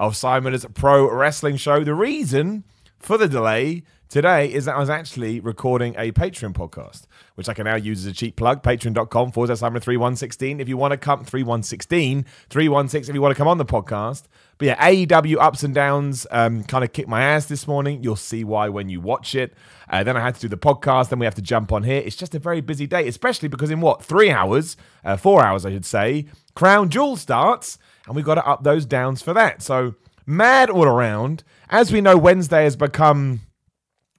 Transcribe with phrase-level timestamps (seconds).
[0.00, 1.84] of Simon's Pro Wrestling Show.
[1.84, 2.64] The reason
[2.98, 7.02] for the delay today is that I was actually recording a Patreon podcast,
[7.34, 8.62] which I can now use as a cheap plug.
[8.62, 10.58] Patreon.com forward slash Simon 3116.
[10.58, 14.22] If you want to come, 3116, 316 if you want to come on the podcast.
[14.56, 18.02] But yeah, AEW ups and downs um, kind of kicked my ass this morning.
[18.02, 19.52] You'll see why when you watch it.
[19.90, 21.10] Uh, then I had to do the podcast.
[21.10, 22.02] Then we have to jump on here.
[22.02, 25.66] It's just a very busy day, especially because in what, three hours, uh, four hours,
[25.66, 29.62] I should say, Crown Jewel starts and we've got to up those downs for that.
[29.62, 29.94] So
[30.26, 31.44] mad all around.
[31.68, 33.40] As we know, Wednesday has become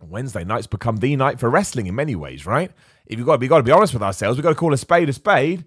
[0.01, 2.71] Wednesday night's become the night for wrestling in many ways, right?
[3.05, 4.73] If you've got to be, got to be honest with ourselves, we've got to call
[4.73, 5.65] a spade a spade.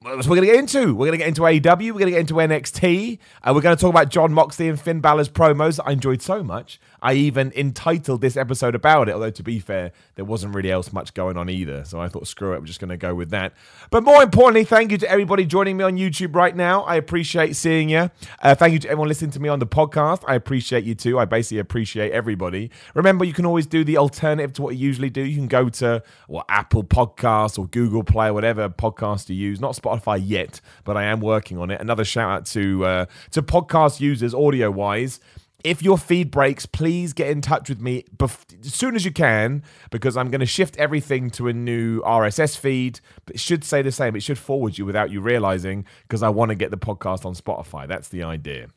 [0.00, 0.94] What we're going to get into.
[0.94, 1.92] We're going to get into AEW.
[1.92, 3.18] We're going to get into NXT.
[3.42, 6.20] Uh, we're going to talk about Jon Moxley and Finn Balor's promos that I enjoyed
[6.20, 6.78] so much.
[7.02, 10.92] I even entitled this episode about it, although to be fair, there wasn't really else
[10.92, 11.84] much going on either.
[11.84, 13.52] So I thought, screw it, we're just going to go with that.
[13.90, 16.82] But more importantly, thank you to everybody joining me on YouTube right now.
[16.82, 18.10] I appreciate seeing you.
[18.40, 20.22] Uh, thank you to everyone listening to me on the podcast.
[20.26, 21.18] I appreciate you too.
[21.18, 22.70] I basically appreciate everybody.
[22.94, 25.22] Remember, you can always do the alternative to what you usually do.
[25.22, 29.60] You can go to what Apple Podcasts or Google Play, or whatever podcast you use.
[29.60, 31.80] Not Spotify yet, but I am working on it.
[31.80, 35.20] Another shout out to uh, to podcast users, audio wise
[35.64, 39.10] if your feed breaks, please get in touch with me bef- as soon as you
[39.10, 43.00] can because I'm going to shift everything to a new RSS feed.
[43.24, 44.16] But it should say the same.
[44.16, 47.34] It should forward you without you realizing because I want to get the podcast on
[47.34, 47.88] Spotify.
[47.88, 48.68] That's the idea.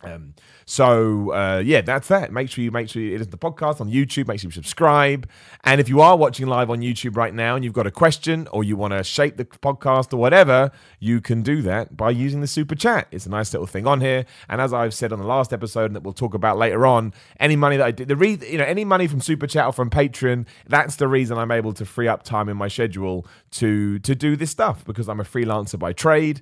[0.00, 2.32] Um, so uh, yeah, that's that.
[2.32, 4.28] Make sure you make sure you listen to the podcast on YouTube.
[4.28, 5.28] Make sure you subscribe.
[5.64, 8.46] And if you are watching live on YouTube right now and you've got a question
[8.52, 10.70] or you want to shape the podcast or whatever,
[11.00, 13.08] you can do that by using the super chat.
[13.10, 14.24] It's a nice little thing on here.
[14.48, 17.12] And as I've said on the last episode and that we'll talk about later on,
[17.40, 19.72] any money that I did, the re- you know any money from super chat or
[19.72, 23.98] from Patreon, that's the reason I'm able to free up time in my schedule to
[24.00, 26.40] to do this stuff because I'm a freelancer by trade.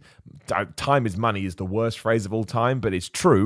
[0.76, 3.45] Time is money is the worst phrase of all time, but it's true.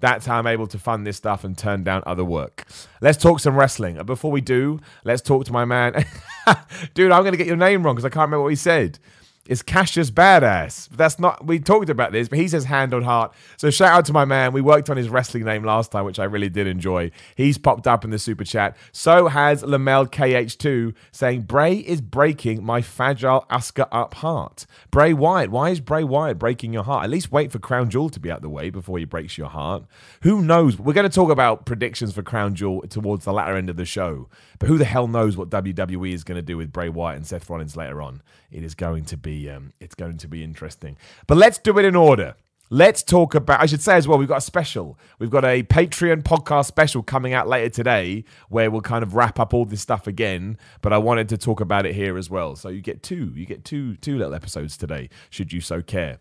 [0.00, 2.64] That's how I'm able to fund this stuff and turn down other work.
[3.00, 4.02] Let's talk some wrestling.
[4.04, 6.04] Before we do, let's talk to my man.
[6.94, 8.98] Dude, I'm going to get your name wrong because I can't remember what he said
[9.46, 10.88] is Cassius Badass.
[10.90, 13.34] That's not, we talked about this, but he says hand on heart.
[13.56, 14.52] So shout out to my man.
[14.52, 17.10] We worked on his wrestling name last time, which I really did enjoy.
[17.36, 18.76] He's popped up in the super chat.
[18.92, 24.66] So has Lamel KH2 saying, Bray is breaking my fragile Asuka up heart.
[24.90, 27.04] Bray Wyatt, why is Bray Wyatt breaking your heart?
[27.04, 29.48] At least wait for Crown Jewel to be out the way before he breaks your
[29.48, 29.84] heart.
[30.22, 30.78] Who knows?
[30.78, 33.84] We're going to talk about predictions for Crown Jewel towards the latter end of the
[33.84, 34.28] show.
[34.58, 37.26] But who the hell knows what WWE is going to do with Bray Wyatt and
[37.26, 38.22] Seth Rollins later on?
[38.50, 40.96] It is going to be um, it's going to be interesting.
[41.26, 42.36] But let's do it in order.
[42.70, 43.60] Let's talk about.
[43.60, 44.98] I should say as well, we've got a special.
[45.18, 49.38] We've got a Patreon podcast special coming out later today, where we'll kind of wrap
[49.38, 50.58] up all this stuff again.
[50.80, 52.56] But I wanted to talk about it here as well.
[52.56, 53.32] So you get two.
[53.34, 56.20] You get two two little episodes today, should you so care.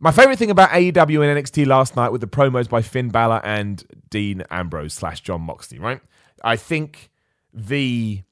[0.00, 3.40] My favorite thing about AEW and NXT last night with the promos by Finn Balor
[3.44, 5.78] and Dean Ambrose slash Jon Moxley.
[5.78, 6.00] Right,
[6.42, 7.10] I think
[7.52, 8.22] the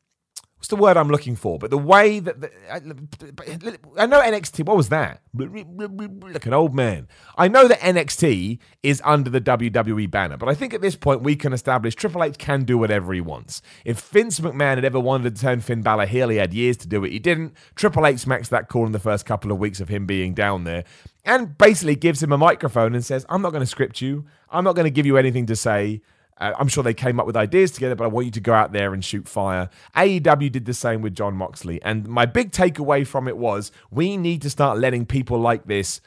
[0.61, 1.59] what's the word I'm looking for?
[1.59, 4.67] But the way that the, I, I, know NXT.
[4.67, 5.23] What was that?
[5.35, 7.09] Like an old man.
[7.39, 11.23] I know that NXT is under the WWE banner, but I think at this point
[11.23, 13.63] we can establish Triple H can do whatever he wants.
[13.87, 16.87] If Vince McMahon had ever wanted to turn Finn Balor heel, he had years to
[16.87, 17.13] do it.
[17.13, 17.55] He didn't.
[17.75, 20.65] Triple H makes that call in the first couple of weeks of him being down
[20.65, 20.85] there,
[21.25, 24.27] and basically gives him a microphone and says, "I'm not going to script you.
[24.51, 26.03] I'm not going to give you anything to say."
[26.41, 28.53] Uh, I'm sure they came up with ideas together, but I want you to go
[28.53, 29.69] out there and shoot fire.
[29.95, 31.81] AEW did the same with Jon Moxley.
[31.83, 36.01] And my big takeaway from it was we need to start letting people like this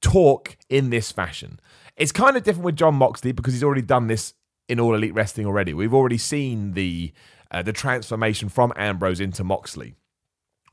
[0.00, 1.60] talk in this fashion.
[1.96, 4.34] It's kind of different with Jon Moxley because he's already done this
[4.68, 5.74] in All Elite Wrestling already.
[5.74, 7.12] We've already seen the
[7.50, 9.94] uh, the transformation from Ambrose into Moxley.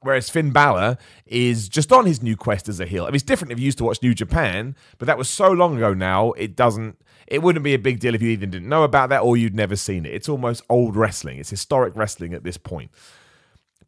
[0.01, 3.03] Whereas Finn Balor is just on his new quest as a heel.
[3.03, 5.51] I mean, it's different if you used to watch New Japan, but that was so
[5.51, 6.97] long ago now, it doesn't
[7.27, 9.56] it wouldn't be a big deal if you even didn't know about that or you'd
[9.56, 10.13] never seen it.
[10.13, 11.39] It's almost old wrestling.
[11.39, 12.92] It's historic wrestling at this point.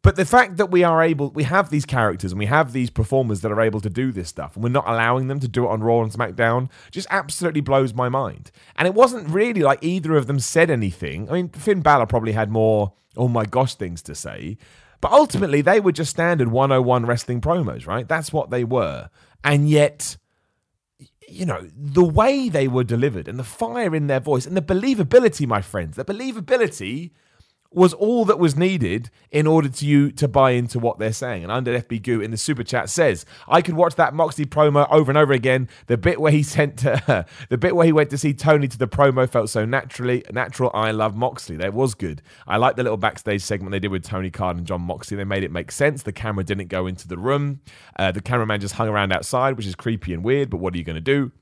[0.02, 2.90] But the fact that we are able, we have these characters and we have these
[2.90, 5.64] performers that are able to do this stuff, and we're not allowing them to do
[5.64, 8.52] it on Raw and SmackDown, just absolutely blows my mind.
[8.76, 11.28] And it wasn't really like either of them said anything.
[11.28, 14.56] I mean, Finn Balor probably had more, oh my gosh, things to say.
[15.00, 18.08] But ultimately, they were just standard 101 wrestling promos, right?
[18.08, 19.10] That's what they were.
[19.44, 20.16] And yet,
[21.28, 24.62] you know, the way they were delivered and the fire in their voice and the
[24.62, 27.12] believability, my friends, the believability
[27.70, 31.42] was all that was needed in order to you to buy into what they're saying.
[31.42, 34.88] And under FB Goo in the super chat says, I could watch that Moxley promo
[34.90, 35.68] over and over again.
[35.86, 38.78] The bit where he sent to, the bit where he went to see Tony to
[38.78, 40.70] the promo felt so naturally natural.
[40.72, 41.56] I love Moxley.
[41.56, 42.22] That was good.
[42.46, 45.18] I like the little backstage segment they did with Tony Khan and Jon Moxley.
[45.18, 46.02] They made it make sense.
[46.02, 47.60] The camera didn't go into the room.
[47.98, 50.48] Uh, the cameraman just hung around outside, which is creepy and weird.
[50.48, 51.32] But what are you going to do?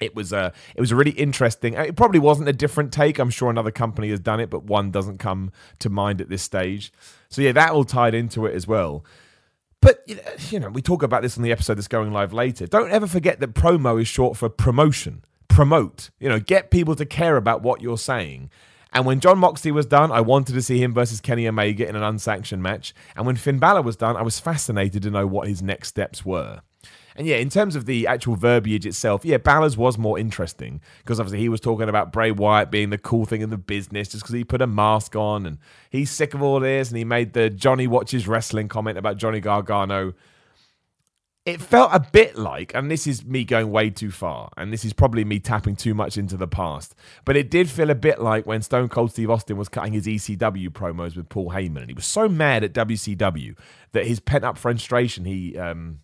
[0.00, 3.18] It was a it was a really interesting uh, it probably wasn't a different take.
[3.18, 6.42] I'm sure another company has done it but one doesn't come to mind at this
[6.42, 6.92] stage.
[7.28, 9.04] So yeah that all tied into it as well.
[9.80, 10.08] But
[10.50, 12.66] you know we talk about this on the episode that's going live later.
[12.66, 17.06] Don't ever forget that promo is short for promotion promote you know get people to
[17.06, 18.50] care about what you're saying.
[18.92, 21.96] And when Jon Moxley was done, I wanted to see him versus Kenny Omega in
[21.96, 22.94] an unsanctioned match.
[23.14, 26.24] And when Finn Balor was done, I was fascinated to know what his next steps
[26.24, 26.62] were.
[27.16, 31.18] And yeah, in terms of the actual verbiage itself, yeah, Balor's was more interesting because
[31.18, 34.22] obviously he was talking about Bray Wyatt being the cool thing in the business just
[34.22, 35.58] because he put a mask on and
[35.90, 39.40] he's sick of all this and he made the Johnny watches wrestling comment about Johnny
[39.40, 40.12] Gargano.
[41.46, 44.84] It felt a bit like, and this is me going way too far, and this
[44.84, 48.20] is probably me tapping too much into the past, but it did feel a bit
[48.20, 51.88] like when Stone Cold Steve Austin was cutting his ECW promos with Paul Heyman, and
[51.88, 53.56] he was so mad at WCW
[53.92, 56.00] that his pent up frustration, he um,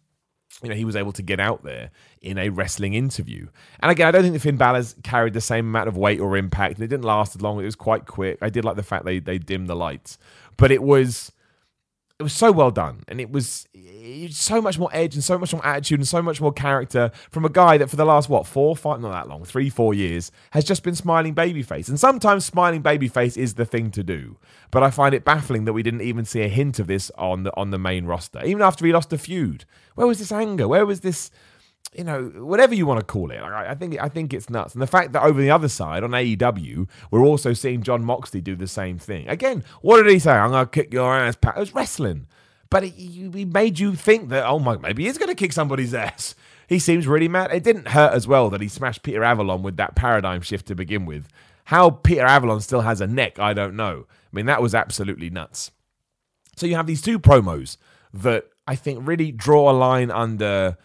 [0.63, 1.91] you know, he was able to get out there
[2.21, 3.49] in a wrestling interview.
[3.81, 6.37] And again, I don't think the Finn Balor's carried the same amount of weight or
[6.37, 6.75] impact.
[6.77, 7.61] And it didn't last as long.
[7.61, 8.39] It was quite quick.
[8.41, 10.19] I did like the fact they they dimmed the lights,
[10.57, 11.33] but it was
[12.23, 15.37] it was so well done, and it was, eh, so much more edge and so
[15.37, 18.29] much more attitude and so much more character from a guy that for the last
[18.29, 21.89] what four, five, not that long, three, four years has just been smiling babyface.
[21.89, 24.37] And sometimes smiling babyface is the thing to do.
[24.71, 27.43] But I find it baffling that we didn't even see a hint of this on
[27.43, 29.65] the on the main roster, even after he lost a feud.
[29.97, 30.69] Where was this anger?
[30.69, 31.31] Where was this?
[31.95, 33.39] You know, whatever you want to call it.
[33.39, 34.73] I think I think it's nuts.
[34.73, 38.41] And the fact that over the other side on AEW, we're also seeing Jon Moxley
[38.41, 39.29] do the same thing.
[39.29, 40.33] Again, what did he say?
[40.33, 41.37] I'm gonna kick your ass.
[41.37, 41.57] Pat.
[41.57, 42.29] It was wrestling,
[42.71, 46.35] but he made you think that oh my, maybe he's gonna kick somebody's ass.
[46.67, 47.53] He seems really mad.
[47.53, 50.75] It didn't hurt as well that he smashed Peter Avalon with that paradigm shift to
[50.75, 51.29] begin with.
[51.65, 54.07] How Peter Avalon still has a neck, I don't know.
[54.09, 55.71] I mean, that was absolutely nuts.
[56.57, 57.77] So you have these two promos
[58.15, 60.79] that I think really draw a line under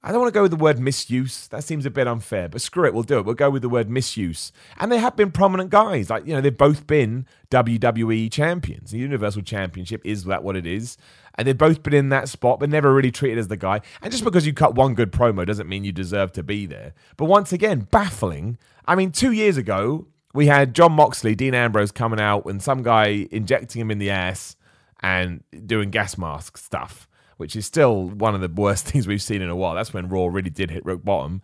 [0.00, 1.48] I don't want to go with the word misuse.
[1.48, 3.24] That seems a bit unfair, but screw it, we'll do it.
[3.24, 4.52] We'll go with the word misuse.
[4.78, 6.08] And they have been prominent guys.
[6.08, 8.92] Like, you know, they've both been WWE champions.
[8.92, 10.98] The Universal Championship is that what it is.
[11.34, 13.80] And they've both been in that spot, but never really treated as the guy.
[14.00, 16.94] And just because you cut one good promo doesn't mean you deserve to be there.
[17.16, 18.56] But once again, baffling.
[18.86, 22.84] I mean, two years ago, we had Jon Moxley, Dean Ambrose coming out, and some
[22.84, 24.54] guy injecting him in the ass
[25.00, 27.07] and doing gas mask stuff
[27.38, 29.74] which is still one of the worst things we've seen in a while.
[29.74, 31.40] That's when Raw really did hit rock bottom.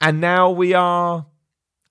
[0.00, 1.26] And now we are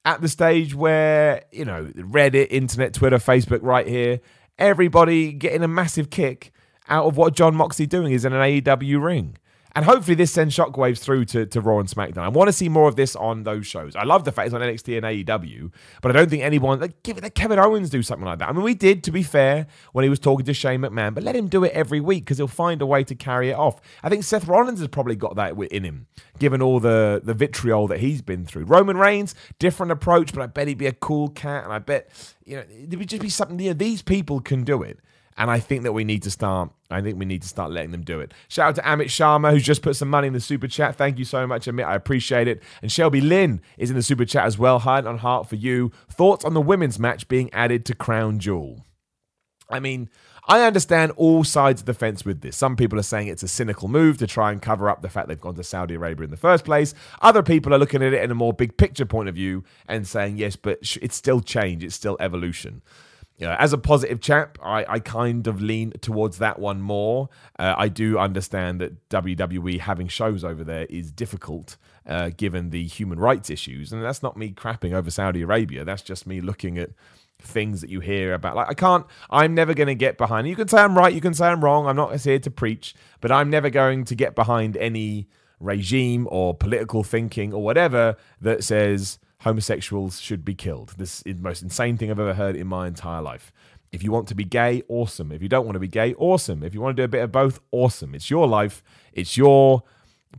[0.03, 4.19] at the stage where, you know, Reddit, internet, Twitter, Facebook, right here,
[4.59, 6.51] everybody getting a massive kick
[6.87, 9.37] out of what Jon Moxley doing is in an AEW ring.
[9.75, 12.19] And hopefully this sends shockwaves through to, to Raw and SmackDown.
[12.19, 13.93] I want to see more of this on those shows.
[13.93, 15.69] I love the fact it's on NXT and AEW,
[16.01, 18.47] but I don't think anyone like give it let Kevin Owens do something like that.
[18.47, 21.23] I mean, we did, to be fair, when he was talking to Shane McMahon, but
[21.23, 23.81] let him do it every week because he'll find a way to carry it off.
[24.01, 26.07] I think Seth Rollins has probably got that in him,
[26.39, 28.63] given all the the vitriol that he's been through.
[28.63, 32.09] Roman Reigns, different approach, but I bet he'd be a cool cat, and I bet
[32.45, 33.59] you know it would just be something.
[33.59, 34.99] You know, these people can do it.
[35.37, 36.71] And I think that we need to start.
[36.89, 38.33] I think we need to start letting them do it.
[38.47, 40.95] Shout out to Amit Sharma, who's just put some money in the super chat.
[40.95, 41.85] Thank you so much, Amit.
[41.85, 42.63] I appreciate it.
[42.81, 44.79] And Shelby Lynn is in the super chat as well.
[44.79, 45.91] Heart on heart for you.
[46.09, 48.85] Thoughts on the women's match being added to Crown Jewel?
[49.69, 50.09] I mean,
[50.47, 52.55] I understand all sides of the fence with this.
[52.55, 55.27] Some people are saying it's a cynical move to try and cover up the fact
[55.27, 56.93] they've gone to Saudi Arabia in the first place.
[57.21, 60.07] Other people are looking at it in a more big picture point of view and
[60.07, 62.83] saying, yes, but it's still change, it's still evolution
[63.37, 67.29] you know, as a positive chap, I, I kind of lean towards that one more.
[67.59, 71.75] Uh, I do understand that WWE having shows over there is difficult
[72.05, 73.91] uh, given the human rights issues.
[73.91, 75.83] And that's not me crapping over Saudi Arabia.
[75.83, 76.91] That's just me looking at
[77.39, 78.55] things that you hear about.
[78.55, 80.47] Like, I can't, I'm never going to get behind.
[80.47, 81.87] You can say I'm right, you can say I'm wrong.
[81.87, 85.27] I'm not here to preach, but I'm never going to get behind any
[85.59, 90.95] regime or political thinking or whatever that says, homosexuals should be killed.
[90.97, 93.53] This is the most insane thing I've ever heard in my entire life.
[93.91, 95.31] If you want to be gay, awesome.
[95.31, 96.63] If you don't want to be gay, awesome.
[96.63, 98.15] If you want to do a bit of both, awesome.
[98.15, 98.83] It's your life,
[99.13, 99.83] it's your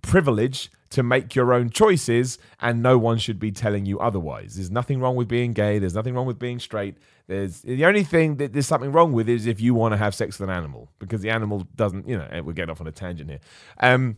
[0.02, 4.56] privilege to make your own choices, and no one should be telling you otherwise.
[4.56, 6.96] There's nothing wrong with being gay, there's nothing wrong with being straight.
[7.28, 10.16] There's the only thing that there's something wrong with is if you want to have
[10.16, 12.92] sex with an animal, because the animal doesn't, you know, we're getting off on a
[12.92, 13.40] tangent here.
[13.78, 14.16] Um,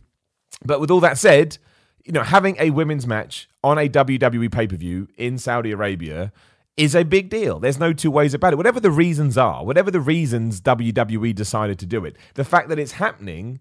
[0.65, 1.59] but with all that said,
[2.05, 6.31] you know, having a women's match on a WWE pay per view in Saudi Arabia
[6.77, 7.59] is a big deal.
[7.59, 8.55] There's no two ways about it.
[8.55, 12.79] Whatever the reasons are, whatever the reasons WWE decided to do it, the fact that
[12.79, 13.59] it's happening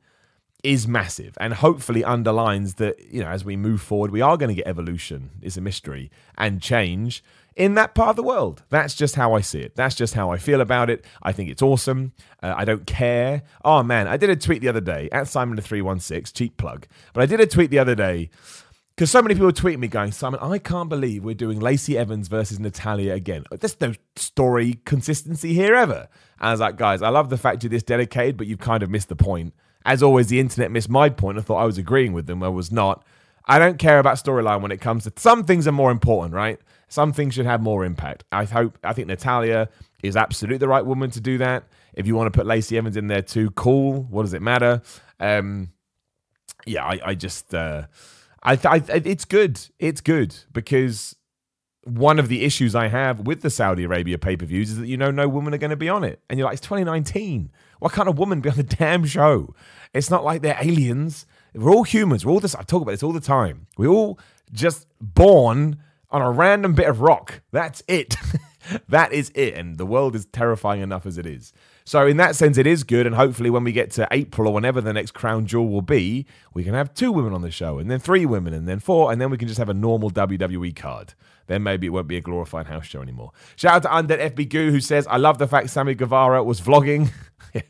[0.65, 4.49] is massive and hopefully underlines that, you know, as we move forward, we are going
[4.49, 7.23] to get evolution, is a mystery, and change
[7.55, 8.62] in that part of the world.
[8.69, 9.77] That's just how I see it.
[9.77, 11.05] That's just how I feel about it.
[11.23, 12.12] I think it's awesome.
[12.43, 13.43] Uh, I don't care.
[13.65, 16.87] Oh man, I did a tweet the other day at Simon the 316, cheap plug,
[17.12, 18.31] but I did a tweet the other day
[18.99, 22.27] because so many people tweet me going, Simon, I can't believe we're doing Lacey Evans
[22.27, 23.45] versus Natalya again.
[23.53, 26.09] There's no story consistency here ever.
[26.41, 28.83] And I was like, guys, I love the fact you're this dedicated, but you've kind
[28.83, 29.55] of missed the point.
[29.85, 31.38] As always, the internet missed my point.
[31.38, 32.42] I thought I was agreeing with them.
[32.42, 33.04] I was not.
[33.47, 36.61] I don't care about storyline when it comes to some things are more important, right?
[36.88, 38.25] Some things should have more impact.
[38.30, 39.68] I hope I think Natalya
[40.02, 41.64] is absolutely the right woman to do that.
[41.94, 44.02] If you want to put Lacey Evans in there too, cool.
[44.04, 44.82] What does it matter?
[45.18, 45.73] Um,
[46.66, 47.87] yeah, I, I just uh,
[48.42, 49.61] I, I it's good.
[49.78, 51.16] It's good because
[51.85, 54.87] one of the issues I have with the Saudi Arabia pay per views is that
[54.87, 57.50] you know no women are going to be on it, and you're like, it's 2019.
[57.78, 59.54] What kind of woman be on the damn show?
[59.92, 61.26] It's not like they're aliens.
[61.54, 62.25] We're all humans.
[62.25, 62.54] We're all this.
[62.54, 63.66] I talk about this all the time.
[63.76, 64.18] We're all
[64.52, 65.78] just born
[66.11, 67.40] on a random bit of rock.
[67.52, 68.16] That's it.
[68.88, 69.54] that is it.
[69.54, 71.52] And the world is terrifying enough as it is.
[71.85, 74.52] So in that sense, it is good, and hopefully, when we get to April or
[74.52, 77.78] whenever the next crown jewel will be, we can have two women on the show,
[77.78, 80.11] and then three women, and then four, and then we can just have a normal
[80.11, 81.14] WWE card.
[81.49, 83.33] Then maybe it won't be a glorified house show anymore.
[83.57, 86.61] Shout out to Undead FB Goo who says, "I love the fact Sammy Guevara was
[86.61, 87.11] vlogging."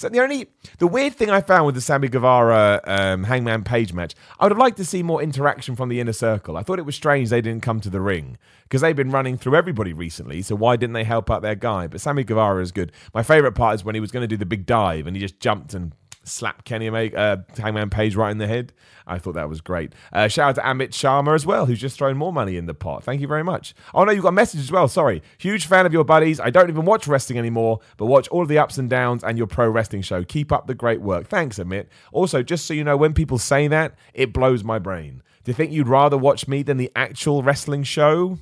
[0.00, 3.92] So the only the weird thing I found with the Sammy Guevara um, Hangman Page
[3.92, 6.56] match, I would have liked to see more interaction from the inner circle.
[6.56, 9.36] I thought it was strange they didn't come to the ring because they've been running
[9.36, 10.40] through everybody recently.
[10.40, 11.86] So why didn't they help out their guy?
[11.86, 12.92] But Sammy Guevara is good.
[13.12, 15.20] My favorite part is when he was going to do the big dive and he
[15.20, 15.92] just jumped and
[16.24, 18.72] slapped Kenny Omega, uh, Hangman Page right in the head.
[19.06, 19.92] I thought that was great.
[20.12, 22.74] Uh, shout out to Amit Sharma as well, who's just thrown more money in the
[22.74, 23.02] pot.
[23.02, 23.74] Thank you very much.
[23.94, 24.88] Oh no, you got a message as well.
[24.88, 25.22] Sorry.
[25.38, 26.38] Huge fan of your buddies.
[26.38, 29.36] I don't even watch wrestling anymore, but watch all of the ups and downs and
[29.36, 30.22] your pro wrestling show.
[30.22, 31.26] Keep up the great work.
[31.26, 31.86] Thanks, Amit.
[32.12, 35.22] Also, just so you know, when people say that, it blows my brain.
[35.42, 38.38] Do you think you'd rather watch me than the actual wrestling show?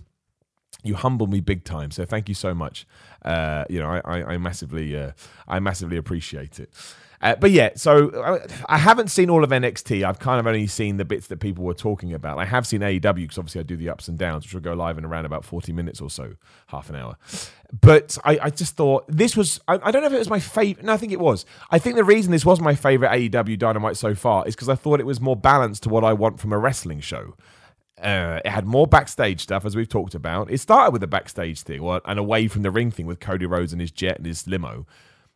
[0.85, 1.91] you humble me big time.
[1.91, 2.87] So thank you so much.
[3.25, 5.13] Uh, you know, I, I, I massively, uh,
[5.47, 6.71] I massively appreciate it.
[7.21, 10.05] Uh, but yeah, so uh, I haven't seen all of NXT.
[10.05, 12.39] I've kind of only seen the bits that people were talking about.
[12.39, 14.75] I have seen AEW because obviously I do the ups and downs, which will go
[14.75, 16.35] live in around about 40 minutes or so,
[16.69, 17.17] half an hour.
[17.81, 20.41] But I, I just thought this was, I, I, don't know if it was my
[20.41, 20.87] favorite.
[20.87, 21.45] No, I think it was.
[21.71, 24.75] I think the reason this was my favorite AEW Dynamite so far is because I
[24.75, 27.35] thought it was more balanced to what I want from a wrestling show.
[28.01, 30.51] Uh, it had more backstage stuff, as we've talked about.
[30.51, 33.45] It started with a backstage thing, or and away from the ring thing with Cody
[33.45, 34.87] Rhodes and his jet and his limo.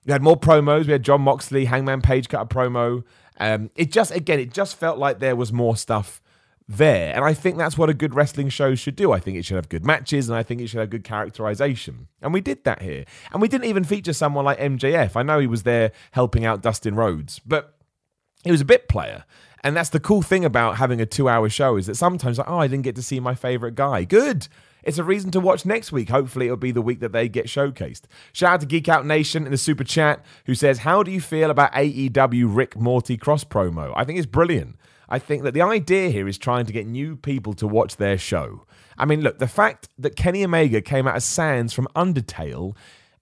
[0.04, 0.86] We had more promos.
[0.86, 3.04] We had Jon Moxley, Hangman Page cut a promo.
[3.38, 6.20] Um, it just, again, it just felt like there was more stuff
[6.68, 7.14] there.
[7.14, 9.12] And I think that's what a good wrestling show should do.
[9.12, 12.08] I think it should have good matches and I think it should have good characterization.
[12.20, 13.04] And we did that here.
[13.32, 15.16] And we didn't even feature someone like MJF.
[15.16, 17.76] I know he was there helping out Dustin Rhodes, but
[18.44, 19.24] he was a bit player.
[19.64, 22.50] And that's the cool thing about having a two hour show is that sometimes, like,
[22.50, 24.04] oh, I didn't get to see my favorite guy.
[24.04, 24.48] Good.
[24.82, 26.08] It's a reason to watch next week.
[26.08, 28.02] Hopefully, it'll be the week that they get showcased.
[28.32, 31.20] Shout out to Geek Out Nation in the super chat who says, How do you
[31.20, 33.92] feel about AEW Rick Morty cross promo?
[33.96, 34.76] I think it's brilliant.
[35.08, 38.16] I think that the idea here is trying to get new people to watch their
[38.16, 38.66] show.
[38.96, 42.74] I mean, look, the fact that Kenny Omega came out as Sans from Undertale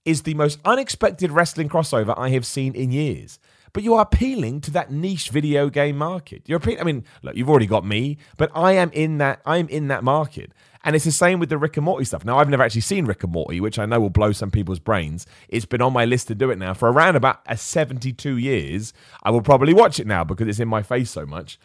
[0.04, 3.38] is the most unexpected wrestling crossover I have seen in years
[3.72, 6.42] but you are appealing to that niche video game market.
[6.46, 6.80] You're appealing.
[6.80, 9.40] I mean, look, you've already got me, but I am in that.
[9.46, 10.52] I am in that market.
[10.82, 12.24] And it's the same with the Rick and Morty stuff.
[12.24, 14.78] Now, I've never actually seen Rick and Morty, which I know will blow some people's
[14.78, 15.26] brains.
[15.48, 18.94] It's been on my list to do it now for around about a 72 years.
[19.22, 21.58] I will probably watch it now because it's in my face so much.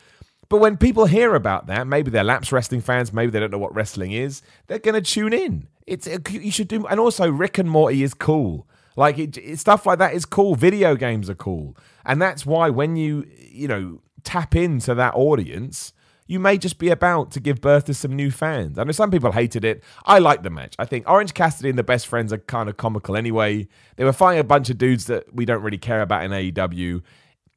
[0.50, 3.58] But when people hear about that, maybe they're lapsed wrestling fans, maybe they don't know
[3.58, 5.68] what wrestling is, they're going to tune in.
[5.88, 8.68] It's you should do, and also Rick and Morty is cool.
[8.96, 10.56] Like it, it, stuff like that is cool.
[10.56, 15.94] Video games are cool, and that's why when you you know tap into that audience,
[16.28, 18.80] you may just be about to give birth to some new fans.
[18.80, 19.84] I know some people hated it.
[20.06, 20.76] I like the match.
[20.80, 23.68] I think Orange Cassidy and the Best Friends are kind of comical anyway.
[23.96, 27.02] They were fighting a bunch of dudes that we don't really care about in AEW.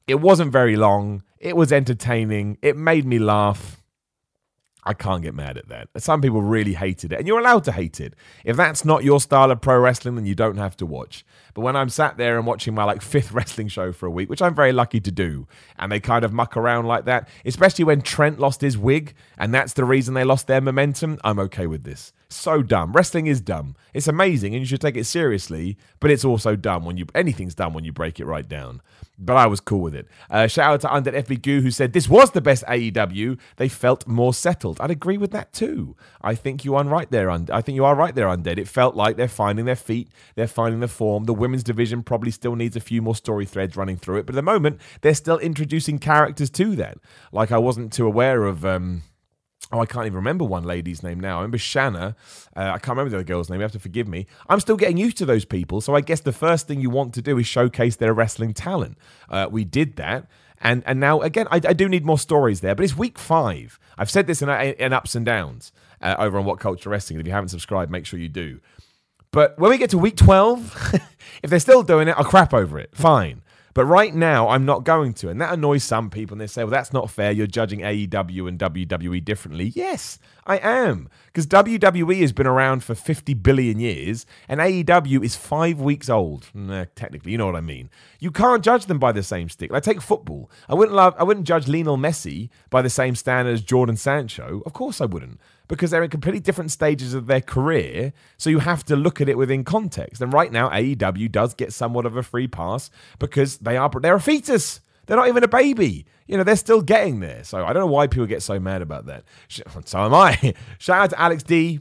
[0.06, 1.22] It wasn't very long.
[1.38, 2.58] It was entertaining.
[2.60, 3.82] It made me laugh.
[4.84, 5.88] I can't get mad at that.
[5.98, 8.14] Some people really hated it, and you're allowed to hate it.
[8.44, 11.24] If that's not your style of pro wrestling, then you don't have to watch.
[11.54, 14.30] But when I'm sat there and watching my like fifth wrestling show for a week,
[14.30, 15.46] which I'm very lucky to do,
[15.78, 19.52] and they kind of muck around like that, especially when Trent lost his wig, and
[19.52, 22.12] that's the reason they lost their momentum, I'm okay with this.
[22.30, 22.92] So dumb.
[22.92, 23.74] Wrestling is dumb.
[23.94, 27.54] It's amazing, and you should take it seriously, but it's also dumb when you anything's
[27.54, 28.82] dumb when you break it right down
[29.18, 30.06] but I was cool with it.
[30.30, 33.38] Uh, shout out to Undead FB Goo who said this was the best AEW.
[33.56, 34.80] They felt more settled.
[34.80, 35.96] I'd agree with that too.
[36.22, 37.28] I think you are right there.
[37.28, 38.58] Und- I think you are right there, Undead.
[38.58, 40.08] It felt like they're finding their feet.
[40.36, 41.24] They're finding the form.
[41.24, 44.34] The women's division probably still needs a few more story threads running through it, but
[44.34, 46.98] at the moment they're still introducing characters to that.
[47.32, 48.64] Like I wasn't too aware of.
[48.64, 49.02] Um,
[49.70, 51.36] Oh, I can't even remember one lady's name now.
[51.36, 52.16] I remember Shanna.
[52.56, 53.60] Uh, I can't remember the other girl's name.
[53.60, 54.26] You have to forgive me.
[54.48, 55.80] I'm still getting used to those people.
[55.82, 58.96] So I guess the first thing you want to do is showcase their wrestling talent.
[59.28, 60.26] Uh, we did that.
[60.60, 62.74] And and now, again, I, I, do need more stories there.
[62.74, 63.78] But it's week five.
[63.96, 65.70] I've said this in, in ups and downs
[66.00, 67.20] uh, over on What Culture Wrestling.
[67.20, 68.60] If you haven't subscribed, make sure you do.
[69.30, 70.94] But when we get to week 12,
[71.42, 72.94] if they're still doing it, I'll crap over it.
[72.94, 73.42] Fine.
[73.74, 75.28] But right now, I'm not going to.
[75.28, 76.34] And that annoys some people.
[76.34, 77.30] And they say, well, that's not fair.
[77.30, 79.72] You're judging AEW and WWE differently.
[79.74, 81.10] Yes, I am.
[81.26, 86.46] Because WWE has been around for 50 billion years, and AEW is five weeks old.
[86.54, 87.90] Nah, technically, you know what I mean.
[88.18, 89.70] You can't judge them by the same stick.
[89.70, 90.50] Like, take football.
[90.68, 94.62] I wouldn't love, I wouldn't judge Lionel Messi by the same standard as Jordan Sancho.
[94.64, 95.38] Of course I wouldn't
[95.68, 98.14] because they're in completely different stages of their career.
[98.38, 100.22] So you have to look at it within context.
[100.22, 104.14] And right now, AEW does get somewhat of a free pass because they are they're
[104.14, 104.80] a fetus.
[105.08, 106.06] They're not even a baby.
[106.26, 107.42] You know, they're still getting there.
[107.42, 109.24] So I don't know why people get so mad about that.
[109.84, 110.54] So am I.
[110.78, 111.80] Shout out to Alex D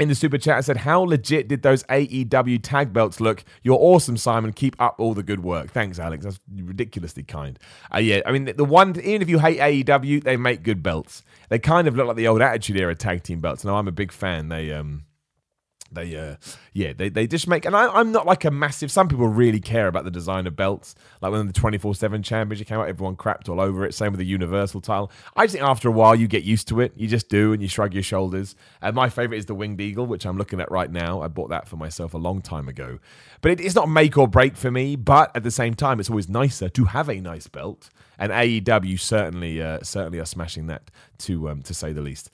[0.00, 3.44] in the super chat and said, How legit did those AEW tag belts look?
[3.62, 4.52] You're awesome, Simon.
[4.52, 5.70] Keep up all the good work.
[5.70, 6.24] Thanks, Alex.
[6.24, 7.58] That's ridiculously kind.
[7.94, 11.22] Uh, yeah, I mean, the one, even if you hate AEW, they make good belts.
[11.48, 13.64] They kind of look like the old Attitude Era tag team belts.
[13.64, 14.48] Now, I'm a big fan.
[14.48, 15.04] They, um,
[15.94, 16.36] they uh
[16.72, 19.60] yeah they, they just make and I, i'm not like a massive some people really
[19.60, 20.94] care about the design of belts.
[21.20, 23.94] Like when the 24-7 championship came out everyone crapped all over it.
[23.94, 26.80] Same with the universal title i just think after a while you get used to
[26.80, 26.92] it.
[26.96, 28.54] You just do and you shrug your shoulders.
[28.80, 31.22] And my favorite is the winged eagle which i'm looking at right now.
[31.22, 32.98] I bought that for myself a long time ago.
[33.40, 36.10] But it, it's not make or break for me but at the same time it's
[36.10, 37.90] always nicer to have a nice belt.
[38.18, 42.30] And aew certainly uh, certainly are smashing that to um, to say the least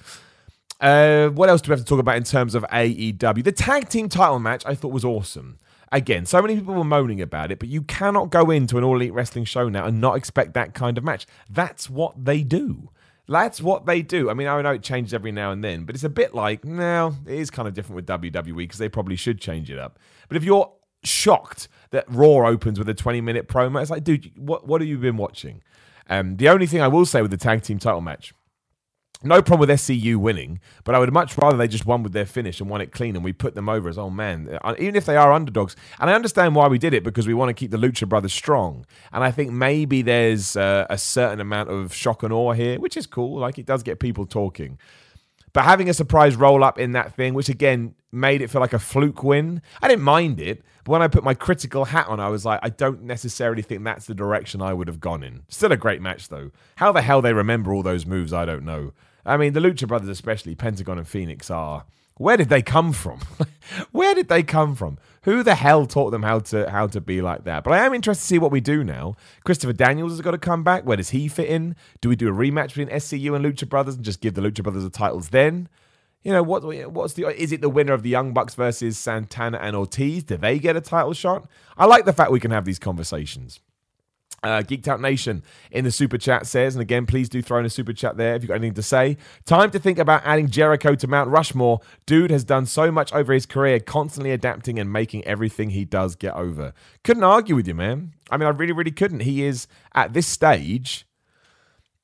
[0.81, 3.43] uh, what else do we have to talk about in terms of AEW?
[3.43, 5.59] The tag team title match I thought was awesome.
[5.91, 8.97] Again, so many people were moaning about it, but you cannot go into an all
[8.97, 11.27] elite wrestling show now and not expect that kind of match.
[11.49, 12.91] That's what they do.
[13.27, 14.31] That's what they do.
[14.31, 16.65] I mean, I know it changes every now and then, but it's a bit like,
[16.65, 19.99] now it is kind of different with WWE because they probably should change it up.
[20.29, 20.71] But if you're
[21.05, 24.89] shocked that Raw opens with a 20 minute promo, it's like, dude, what, what have
[24.89, 25.63] you been watching?
[26.11, 28.33] Um, the only thing I will say with the tag team title match
[29.23, 32.27] no problem with SCU winning, but I would much rather they just won with their
[32.27, 34.95] finish and won it clean and we put them over as, oh man, uh, even
[34.95, 35.75] if they are underdogs.
[35.99, 38.33] And I understand why we did it because we want to keep the Lucha Brothers
[38.33, 38.87] strong.
[39.13, 42.97] And I think maybe there's uh, a certain amount of shock and awe here, which
[42.97, 43.41] is cool.
[43.41, 44.79] Like it does get people talking.
[45.53, 48.73] But having a surprise roll up in that thing, which again made it feel like
[48.73, 50.63] a fluke win, I didn't mind it.
[50.89, 53.85] But when I put my critical hat on, I was like, I don't necessarily think
[53.85, 55.43] that's the direction I would have gone in.
[55.49, 56.51] Still a great match, though.
[56.77, 58.95] How the hell they remember all those moves, I don't know.
[59.27, 61.85] I mean, the Lucha Brothers, especially Pentagon and Fenix, are
[62.17, 63.21] where did they come from?
[63.93, 64.97] where did they come from?
[65.25, 67.65] Who the hell taught them how to how to be like that?
[67.65, 69.15] But I am interested to see what we do now.
[69.45, 70.87] Christopher Daniels has got to come back.
[70.87, 71.77] Where does he fit in?
[72.01, 74.63] Do we do a rematch between SCU and Lucha Brothers and just give the Lucha
[74.63, 75.69] Brothers the titles then?
[76.29, 76.63] You know what?
[76.93, 77.27] What's the?
[77.29, 80.25] Is it the winner of the Young Bucks versus Santana and Ortiz?
[80.25, 81.49] Do they get a title shot?
[81.79, 83.61] I like the fact we can have these conversations.
[84.43, 87.65] Uh, Geeked Out Nation in the super chat says, and again, please do throw in
[87.65, 89.17] a super chat there if you've got anything to say.
[89.47, 91.81] Time to think about adding Jericho to Mount Rushmore.
[92.05, 96.15] Dude has done so much over his career, constantly adapting and making everything he does
[96.15, 96.75] get over.
[97.05, 98.13] Couldn't argue with you, man.
[98.31, 99.21] I mean, I really, really couldn't.
[99.21, 101.07] He is at this stage,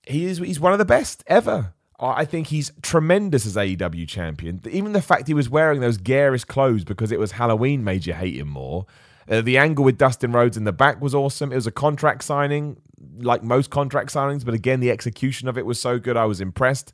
[0.07, 1.75] he is he's one of the best ever.
[2.01, 4.61] I think he's tremendous as AEW champion.
[4.69, 8.15] Even the fact he was wearing those garish clothes because it was Halloween made you
[8.15, 8.87] hate him more.
[9.29, 11.53] Uh, the angle with Dustin Rhodes in the back was awesome.
[11.53, 12.81] It was a contract signing,
[13.19, 16.17] like most contract signings, but again, the execution of it was so good.
[16.17, 16.93] I was impressed.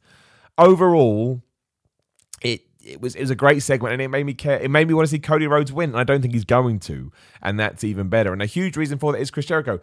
[0.59, 1.43] Overall,
[2.43, 4.61] it it was it was a great segment, and it made me care.
[4.61, 6.79] It made me want to see Cody Rhodes win, and I don't think he's going
[6.81, 7.11] to,
[7.43, 8.33] and that's even better.
[8.33, 9.81] And a huge reason for that is Chris Jericho.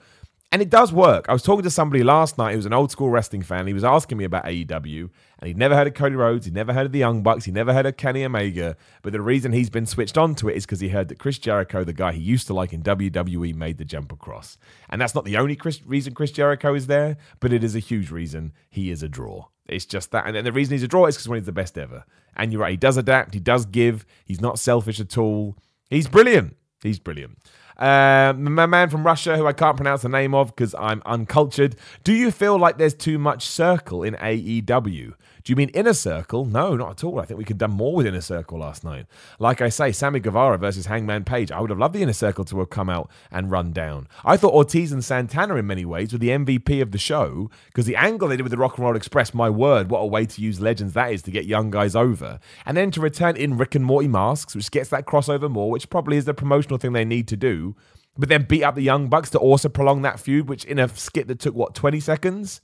[0.50, 1.26] And it does work.
[1.28, 3.68] I was talking to somebody last night who was an old school wrestling fan.
[3.68, 6.72] He was asking me about AEW, and he'd never heard of Cody Rhodes, he'd never
[6.72, 8.78] heard of the Young Bucks, he'd never heard of Kenny Omega.
[9.02, 11.38] But the reason he's been switched on to it is because he heard that Chris
[11.38, 14.58] Jericho, the guy he used to like in WWE, made the jump across.
[14.90, 17.80] And that's not the only Chris, reason Chris Jericho is there, but it is a
[17.80, 19.48] huge reason he is a draw.
[19.66, 20.28] It's just that.
[20.28, 22.06] And then the reason he's a draw is because when he's the best ever.
[22.38, 25.58] And you're right, he does adapt, he does give, he's not selfish at all.
[25.90, 26.56] He's brilliant.
[26.82, 27.38] He's brilliant.
[27.78, 31.76] Uh, my man from Russia, who I can't pronounce the name of because I'm uncultured.
[32.04, 35.14] Do you feel like there's too much circle in AEW?
[35.48, 36.44] Do you mean Inner Circle?
[36.44, 37.22] No, not at all.
[37.22, 39.06] I think we could have done more with Inner Circle last night.
[39.40, 41.54] Like I say, Sammy Guevara versus Hangman Page.
[41.54, 44.10] I would have loved the Inner Circle to have come out and run down.
[44.26, 47.86] I thought Ortiz and Santana, in many ways, were the MVP of the show because
[47.86, 50.26] the angle they did with the Rock and Roll Express, my word, what a way
[50.26, 52.42] to use legends that is to get young guys over.
[52.66, 55.90] And then to return in Rick and Morty masks, which gets that crossover more, which
[55.90, 57.74] probably is the promotional thing they need to do.
[58.18, 60.90] But then beat up the Young Bucks to also prolong that feud, which in a
[60.90, 62.60] skit that took, what, 20 seconds?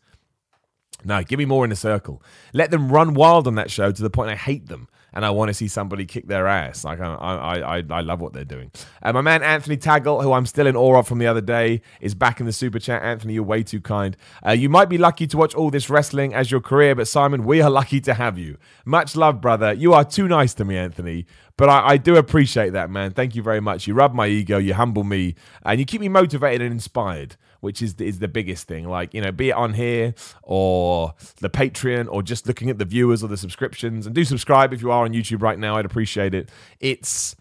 [1.06, 2.22] No, give me more Inner Circle.
[2.54, 5.30] Let them run wild on that show to the point I hate them and I
[5.30, 6.84] want to see somebody kick their ass.
[6.84, 8.72] Like I, I, I, I love what they're doing.
[9.02, 11.82] Uh, my man Anthony Taggle, who I'm still in awe of from the other day,
[12.02, 13.04] is back in the super chat.
[13.04, 14.18] Anthony, you're way too kind.
[14.46, 17.46] Uh, you might be lucky to watch all this wrestling as your career, but Simon,
[17.46, 18.58] we are lucky to have you.
[18.86, 19.72] Much love, brother.
[19.74, 21.26] You are too nice to me, Anthony.
[21.58, 23.12] But I, I do appreciate that, man.
[23.12, 23.88] Thank you very much.
[23.88, 27.82] You rub my ego, you humble me, and you keep me motivated and inspired which
[27.82, 28.88] is is the biggest thing.
[28.90, 30.14] Like you know, be it on here
[30.44, 34.06] or the Patreon or just looking at the viewers or the subscriptions.
[34.06, 35.78] And do subscribe if you are on YouTube right now.
[35.78, 36.50] I'd appreciate it.
[36.82, 37.38] It's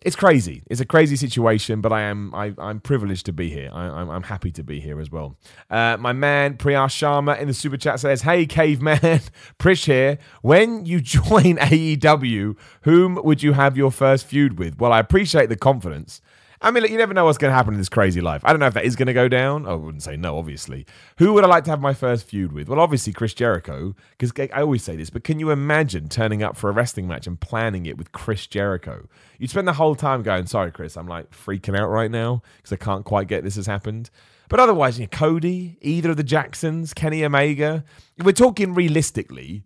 [0.00, 0.62] it's crazy.
[0.66, 3.68] It's a crazy situation, but I am I, am privileged to be here.
[3.72, 5.36] I, am happy to be here as well.
[5.68, 9.20] Uh, my man Priyar Sharma in the super chat says, "Hey caveman,
[9.58, 10.18] Prish here.
[10.42, 15.48] When you join AEW, whom would you have your first feud with?" Well, I appreciate
[15.48, 16.20] the confidence.
[16.60, 18.42] I mean, look, you never know what's going to happen in this crazy life.
[18.44, 19.66] I don't know if that is going to go down.
[19.66, 20.86] I wouldn't say no, obviously.
[21.18, 22.68] Who would I like to have my first feud with?
[22.68, 26.56] Well, obviously Chris Jericho, because I always say this, but can you imagine turning up
[26.56, 29.06] for a wrestling match and planning it with Chris Jericho?
[29.38, 32.72] You'd spend the whole time going, sorry, Chris, I'm like freaking out right now because
[32.72, 34.10] I can't quite get this has happened.
[34.48, 37.84] But otherwise, you know, Cody, either of the Jacksons, Kenny Omega,
[38.16, 39.62] if we're talking realistically,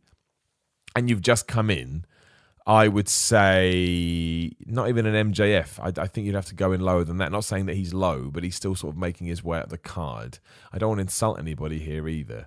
[0.94, 2.05] and you've just come in,
[2.66, 5.81] I would say not even an MJF.
[5.81, 7.33] I, I, think you'd have to go in lower than that.
[7.33, 9.79] Not saying that he's low, but he's still sort of making his way up the
[9.79, 10.38] card.
[10.72, 12.46] I don't want to insult anybody here either.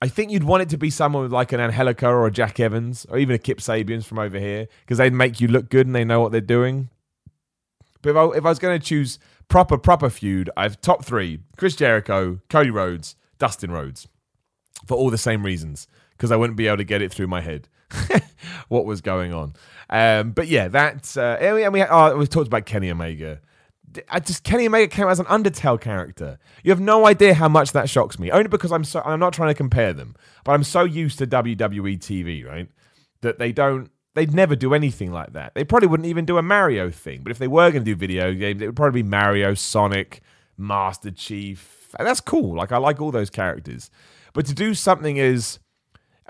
[0.00, 2.58] I think you'd want it to be someone with like an Angelico or a Jack
[2.58, 5.86] Evans or even a Kip Sabians from over here because they'd make you look good
[5.86, 6.88] and they know what they're doing.
[8.02, 11.38] But if I, if I was going to choose proper, proper feud, I've top three
[11.56, 14.08] Chris Jericho, Cody Rhodes, Dustin Rhodes
[14.86, 17.40] for all the same reasons because I wouldn't be able to get it through my
[17.40, 17.68] head.
[18.68, 19.54] what was going on.
[19.90, 23.40] Um, but yeah, that uh, and we, and we, oh, we talked about Kenny Omega.
[24.08, 26.38] I just Kenny Omega came out as an Undertale character.
[26.62, 28.30] You have no idea how much that shocks me.
[28.30, 31.26] Only because I'm so I'm not trying to compare them, but I'm so used to
[31.26, 32.68] WWE TV, right?
[33.20, 35.54] That they don't they'd never do anything like that.
[35.54, 37.22] They probably wouldn't even do a Mario thing.
[37.22, 40.22] But if they were going to do video games, it would probably be Mario, Sonic,
[40.56, 41.94] Master Chief.
[41.98, 42.56] And that's cool.
[42.56, 43.90] Like I like all those characters.
[44.32, 45.58] But to do something as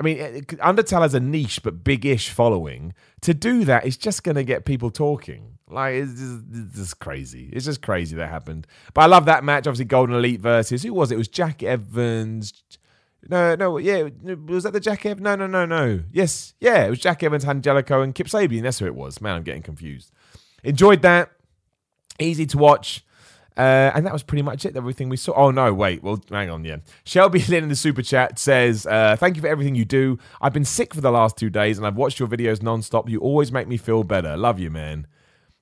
[0.02, 2.92] I mean, eh, Undertale has a niche but big-ish following.
[3.20, 5.58] To do that is just going to get people talking.
[5.68, 7.48] Like it's just, it's just, crazy.
[7.52, 8.66] It's just crazy that happened.
[8.94, 9.68] But I love that match.
[9.68, 11.14] Obviously, Golden Elite versus who was it?
[11.14, 12.52] It was Jack Evans.
[13.28, 14.08] No, no, yeah,
[14.48, 15.22] was that the Jack Evans?
[15.22, 16.00] No, no, no, no.
[16.10, 18.62] Yes, yeah, it was Jack Evans, Angelico, and Kip Sabian.
[18.62, 19.20] That's who it was.
[19.20, 20.10] Man, I'm getting confused.
[20.64, 21.30] Enjoyed that.
[22.18, 23.04] Easy to watch.
[23.56, 24.76] Uh, and that was pretty much it.
[24.76, 25.34] Everything we saw.
[25.34, 26.02] Oh no, wait.
[26.02, 26.64] Well, hang on.
[26.64, 30.18] Yeah, Shelby Lynn in the super chat says, uh, "Thank you for everything you do.
[30.40, 33.08] I've been sick for the last two days, and I've watched your videos nonstop.
[33.08, 34.36] You always make me feel better.
[34.36, 35.06] Love you, man.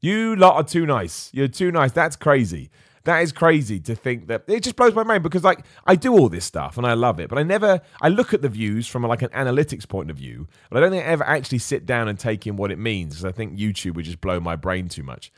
[0.01, 1.31] You lot are too nice.
[1.33, 1.93] You're too nice.
[1.93, 2.71] That's crazy.
[3.05, 6.13] That is crazy to think that it just blows my mind because like I do
[6.13, 8.87] all this stuff and I love it, but I never I look at the views
[8.87, 11.87] from like an analytics point of view, but I don't think I ever actually sit
[11.87, 14.55] down and take in what it means because I think YouTube would just blow my
[14.55, 15.33] brain too much.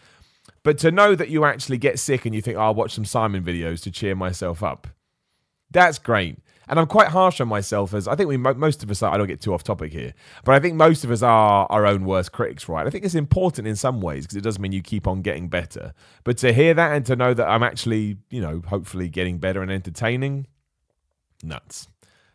[0.65, 3.05] But to know that you actually get sick and you think, oh, I'll watch some
[3.05, 4.87] Simon videos to cheer myself up,
[5.71, 6.39] that's great.
[6.69, 9.13] And I'm quite harsh on myself as I think we most of us are.
[9.13, 11.85] I don't get too off topic here, but I think most of us are our
[11.85, 12.87] own worst critics, right?
[12.87, 15.49] I think it's important in some ways because it does mean you keep on getting
[15.49, 15.93] better.
[16.25, 19.61] But to hear that and to know that I'm actually, you know, hopefully getting better
[19.61, 20.47] and entertaining,
[21.43, 21.89] nuts.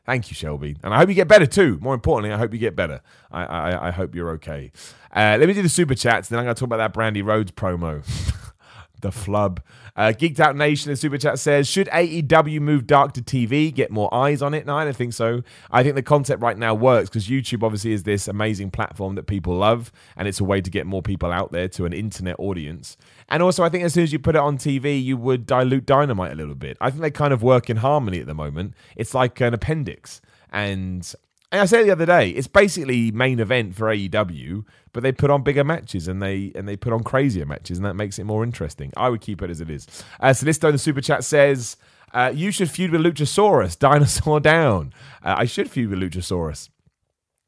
[0.06, 0.78] Thank you, Shelby.
[0.84, 1.80] And I hope you get better too.
[1.82, 3.02] More importantly, I hope you get better.
[3.30, 4.72] I, I, I hope you're okay.
[5.18, 7.26] Uh, let me do the super chats, then I'm going to talk about that Brandi
[7.26, 8.06] Rhodes promo.
[9.02, 9.64] the flub.
[9.96, 13.90] Uh, Geeked Out Nation in Super Chat says, should AEW move dark to TV, get
[13.90, 14.68] more eyes on it?
[14.68, 15.42] No, I don't think so.
[15.72, 19.24] I think the concept right now works because YouTube obviously is this amazing platform that
[19.24, 22.36] people love, and it's a way to get more people out there to an internet
[22.38, 22.96] audience.
[23.28, 25.88] And also, I think as soon as you put it on TV, you would dilute
[25.88, 26.78] Dynamite a little bit.
[26.80, 28.76] I think they kind of work in harmony at the moment.
[28.96, 30.22] It's like an appendix.
[30.52, 31.12] And
[31.52, 35.30] and I said the other day, it's basically main event for AEW, but they put
[35.32, 38.26] on bigger matches and they and they put on crazier matches, and that makes it
[38.26, 38.92] more interesting.
[38.98, 39.88] I would keep it as it is.
[40.20, 41.78] Uh, Salisto in the super chat says,
[42.14, 46.70] uh, "You should feud with Luchasaurus, dinosaur down." Uh, I should feud with Luchasaurus,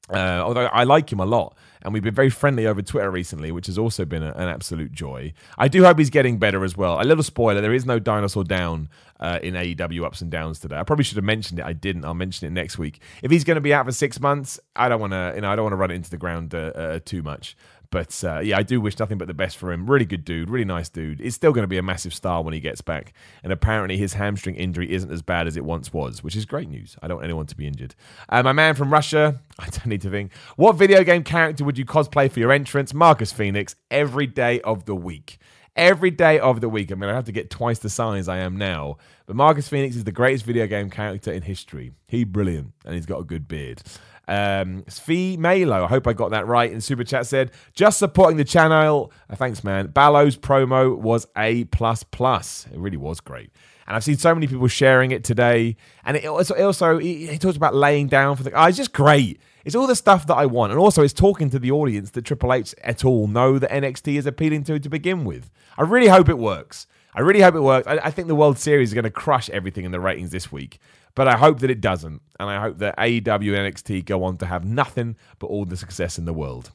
[0.09, 3.52] uh, although I like him a lot and we've been very friendly over Twitter recently,
[3.52, 5.34] which has also been a, an absolute joy.
[5.58, 7.02] I do hope he's getting better as well.
[7.02, 8.89] A little spoiler: there is no dinosaur down
[9.20, 10.78] uh, in AEW ups and downs today.
[10.78, 11.65] I probably should have mentioned it.
[11.65, 12.06] I didn't.
[12.06, 13.02] I'll mention it next week.
[13.24, 15.34] If he's going to be out for six months, I don't want to.
[15.36, 17.56] You know, I don't want to run it into the ground uh, uh, too much.
[17.91, 19.89] But uh, yeah, I do wish nothing but the best for him.
[19.89, 21.19] Really good dude, really nice dude.
[21.19, 23.13] He's still going to be a massive star when he gets back.
[23.43, 26.69] And apparently, his hamstring injury isn't as bad as it once was, which is great
[26.69, 26.95] news.
[27.02, 27.95] I don't want anyone to be injured.
[28.28, 30.34] Uh, my man from Russia, I don't need to think.
[30.56, 32.93] What video game character would you cosplay for your entrance?
[32.93, 35.39] Marcus Fenix, every day of the week.
[35.75, 36.91] Every day of the week.
[36.91, 38.97] I mean, I have to get twice the size I am now.
[39.25, 41.93] But Marcus Fenix is the greatest video game character in history.
[42.08, 43.82] He's brilliant, and he's got a good beard.
[44.30, 46.72] Um, Svi Malo, I hope I got that right.
[46.72, 49.12] In super chat said, just supporting the channel.
[49.28, 49.88] Uh, thanks, man.
[49.88, 52.68] Balor's promo was a plus plus.
[52.72, 53.50] It really was great.
[53.88, 55.78] And I've seen so many people sharing it today.
[56.06, 58.52] And it also, it also he, he talks about laying down for the.
[58.52, 59.42] Oh, it's just great.
[59.65, 60.72] It's all the stuff that I want.
[60.72, 63.26] And also, it's talking to the audience that Triple H et al.
[63.26, 65.50] know that NXT is appealing to to begin with.
[65.76, 66.86] I really hope it works.
[67.15, 67.88] I really hope it works.
[67.88, 70.52] I, I think the World Series is going to crush everything in the ratings this
[70.52, 70.80] week.
[71.19, 72.21] But I hope that it doesn't.
[72.39, 75.75] And I hope that AEW and NXT go on to have nothing but all the
[75.75, 76.71] success in the world.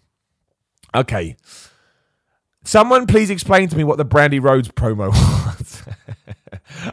[0.94, 1.36] Okay.
[2.62, 5.08] Someone please explain to me what the Brandi Rhodes promo
[5.58, 5.84] was.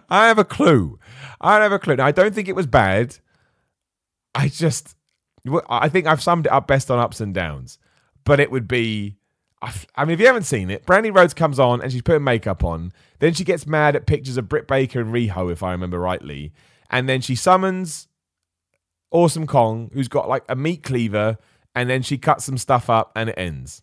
[0.09, 0.97] I have a clue.
[1.41, 1.97] I have a clue.
[1.97, 3.17] Now, I don't think it was bad.
[4.33, 4.95] I just,
[5.67, 7.79] I think I've summed it up best on ups and downs.
[8.23, 9.17] But it would be,
[9.61, 12.63] I mean, if you haven't seen it, Brandi Rhodes comes on and she's putting makeup
[12.63, 12.93] on.
[13.19, 16.53] Then she gets mad at pictures of Britt Baker and Riho, if I remember rightly.
[16.91, 18.08] And then she summons
[19.10, 21.38] Awesome Kong, who's got like a meat cleaver,
[21.73, 23.82] and then she cuts some stuff up and it ends.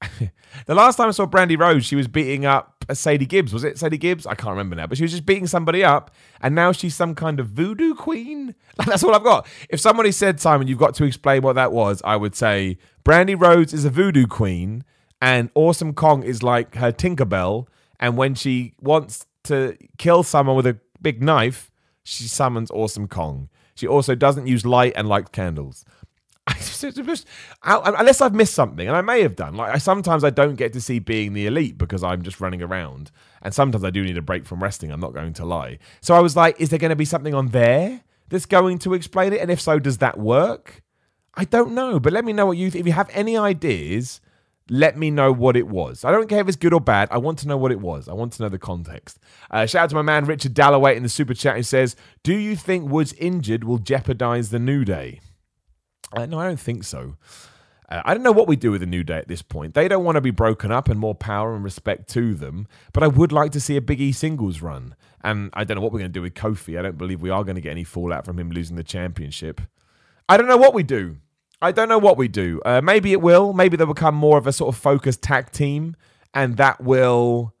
[0.66, 3.52] the last time I saw Brandi Rhodes, she was beating up Sadie Gibbs.
[3.52, 4.26] Was it Sadie Gibbs?
[4.26, 7.14] I can't remember now, but she was just beating somebody up, and now she's some
[7.14, 8.54] kind of voodoo queen.
[8.78, 9.48] Like, that's all I've got.
[9.68, 13.34] If somebody said, Simon, you've got to explain what that was, I would say Brandi
[13.36, 14.84] Rhodes is a voodoo queen,
[15.20, 17.66] and Awesome Kong is like her Tinkerbell,
[17.98, 21.70] and when she wants to kill someone with a big knife,
[22.02, 23.48] she summons Awesome Kong.
[23.74, 25.84] She also doesn't use light and light candles.
[27.64, 29.54] unless I've missed something, and I may have done.
[29.54, 32.62] Like I, sometimes I don't get to see being the elite because I'm just running
[32.62, 33.10] around,
[33.42, 34.90] and sometimes I do need a break from resting.
[34.90, 35.78] I'm not going to lie.
[36.00, 38.94] So I was like, is there going to be something on there that's going to
[38.94, 39.40] explain it?
[39.40, 40.82] And if so, does that work?
[41.34, 42.68] I don't know, but let me know what you.
[42.68, 44.20] If you have any ideas,
[44.70, 46.04] let me know what it was.
[46.04, 47.08] I don't care if it's good or bad.
[47.10, 48.08] I want to know what it was.
[48.08, 49.18] I want to know the context.
[49.50, 52.34] Uh, shout out to my man Richard Dalloway in the super chat who says, "Do
[52.34, 55.20] you think Woods injured will jeopardize the New Day?"
[56.12, 57.16] Uh, no, I don't think so.
[57.88, 59.74] Uh, I don't know what we do with the New Day at this point.
[59.74, 63.02] They don't want to be broken up and more power and respect to them, but
[63.02, 64.94] I would like to see a Big E singles run.
[65.24, 66.78] And I don't know what we're going to do with Kofi.
[66.78, 69.60] I don't believe we are going to get any fallout from him losing the championship.
[70.28, 71.16] I don't know what we do.
[71.60, 72.60] I don't know what we do.
[72.64, 73.52] Uh, maybe it will.
[73.52, 75.96] Maybe they'll become more of a sort of focused tag team,
[76.32, 77.54] and that will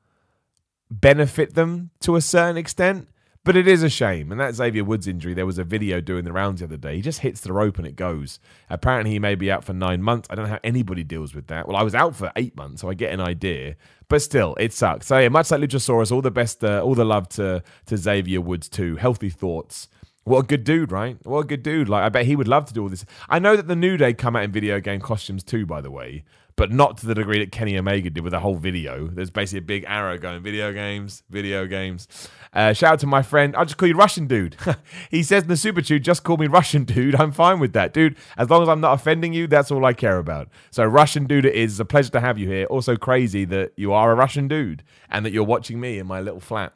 [0.90, 3.08] benefit them to a certain extent.
[3.44, 4.30] But it is a shame.
[4.30, 6.96] And that Xavier Woods injury, there was a video doing the rounds the other day.
[6.96, 8.40] He just hits the rope and it goes.
[8.68, 10.28] Apparently, he may be out for nine months.
[10.30, 11.66] I don't know how anybody deals with that.
[11.66, 13.76] Well, I was out for eight months, so I get an idea.
[14.08, 15.06] But still, it sucks.
[15.06, 18.42] So, yeah, much like Luchasaurus, all the best, uh, all the love to, to Xavier
[18.42, 18.96] Woods, too.
[18.96, 19.88] Healthy thoughts.
[20.28, 21.16] What a good dude, right?
[21.24, 21.88] What a good dude.
[21.88, 23.06] Like, I bet he would love to do all this.
[23.30, 25.90] I know that the New Day come out in video game costumes too, by the
[25.90, 26.22] way,
[26.54, 29.06] but not to the degree that Kenny Omega did with a whole video.
[29.06, 32.08] There's basically a big arrow going video games, video games.
[32.52, 33.56] Uh, shout out to my friend.
[33.56, 34.54] I'll just call you Russian dude.
[35.10, 37.14] he says in the super tube, just call me Russian dude.
[37.14, 38.14] I'm fine with that, dude.
[38.36, 40.50] As long as I'm not offending you, that's all I care about.
[40.70, 42.66] So, Russian dude, it is a pleasure to have you here.
[42.66, 46.20] Also, crazy that you are a Russian dude and that you're watching me in my
[46.20, 46.74] little flat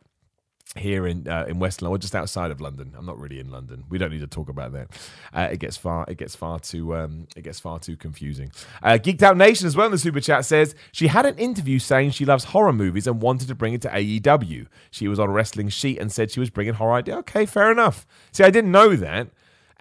[0.76, 2.94] here in uh, in West London, or just outside of London.
[2.96, 3.84] I'm not really in London.
[3.88, 4.88] We don't need to talk about that.
[5.32, 8.50] Uh, it gets far it gets far too um, it gets far too confusing.
[8.82, 11.78] Uh, Geeked Out Nation as well in the super chat says she had an interview
[11.78, 14.66] saying she loves horror movies and wanted to bring it to AEW.
[14.90, 17.18] She was on a wrestling sheet and said she was bringing horror idea.
[17.18, 18.06] Okay, fair enough.
[18.32, 19.28] See, I didn't know that.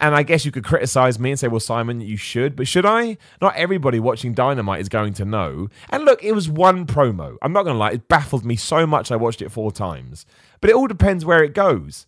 [0.01, 2.55] And I guess you could criticize me and say, well, Simon, you should.
[2.55, 3.17] But should I?
[3.39, 5.69] Not everybody watching Dynamite is going to know.
[5.91, 7.37] And look, it was one promo.
[7.43, 10.25] I'm not going to lie, it baffled me so much I watched it four times.
[10.61, 12.07] But it all depends where it goes.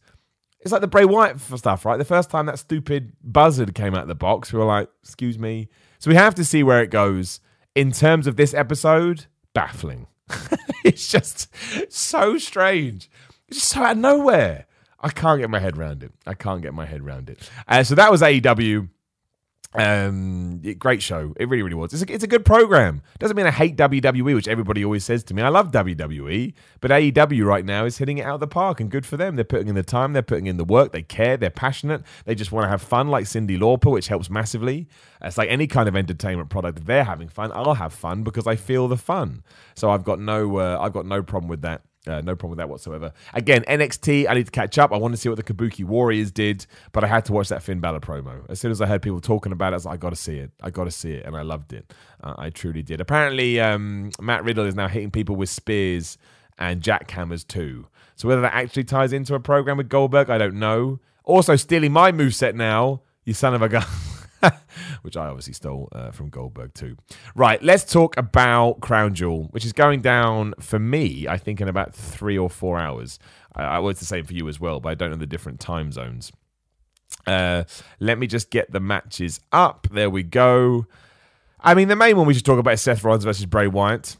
[0.61, 1.97] It's like the Bray Wyatt stuff, right?
[1.97, 5.37] The first time that stupid buzzard came out of the box, we were like, excuse
[5.37, 5.67] me.
[5.99, 7.41] So we have to see where it goes.
[7.75, 10.07] In terms of this episode, baffling.
[10.85, 11.53] it's just
[11.91, 13.09] so strange.
[13.47, 14.67] It's just so out of nowhere.
[14.99, 16.13] I can't get my head around it.
[16.25, 17.49] I can't get my head around it.
[17.67, 18.87] Uh, so that was AEW.
[19.75, 21.33] Um, great show.
[21.37, 21.93] It really, really was.
[21.93, 23.01] It's a, it's a good program.
[23.19, 25.41] Doesn't mean I hate WWE, which everybody always says to me.
[25.41, 28.91] I love WWE, but AEW right now is hitting it out of the park, and
[28.91, 29.35] good for them.
[29.35, 32.35] They're putting in the time, they're putting in the work, they care, they're passionate, they
[32.35, 34.87] just want to have fun, like Cyndi Lauper, which helps massively.
[35.21, 36.85] It's like any kind of entertainment product.
[36.85, 39.43] They're having fun, I'll have fun because I feel the fun.
[39.75, 41.81] So I've got no, uh, I've got no problem with that.
[42.05, 43.13] Uh, no problem with that whatsoever.
[43.33, 44.91] Again, NXT, I need to catch up.
[44.91, 47.63] I want to see what the Kabuki Warriors did, but I had to watch that
[47.63, 48.41] Finn Balor promo.
[48.49, 50.15] As soon as I heard people talking about it, I was like, I got to
[50.17, 50.51] see it.
[50.61, 51.25] I got to see it.
[51.25, 51.93] And I loved it.
[52.21, 52.99] Uh, I truly did.
[52.99, 56.17] Apparently, um, Matt Riddle is now hitting people with spears
[56.59, 57.87] and jackhammers too.
[58.15, 60.99] So whether that actually ties into a program with Goldberg, I don't know.
[61.23, 63.85] Also, stealing my moveset now, you son of a gun.
[65.01, 66.97] which I obviously stole uh, from Goldberg too.
[67.35, 71.67] Right, let's talk about Crown Jewel, which is going down for me, I think, in
[71.67, 73.19] about three or four hours.
[73.55, 75.59] I, I was the same for you as well, but I don't know the different
[75.59, 76.31] time zones.
[77.25, 77.63] Uh,
[77.99, 79.87] let me just get the matches up.
[79.91, 80.85] There we go.
[81.59, 84.17] I mean, the main one we should talk about is Seth Rollins versus Bray Wyatt.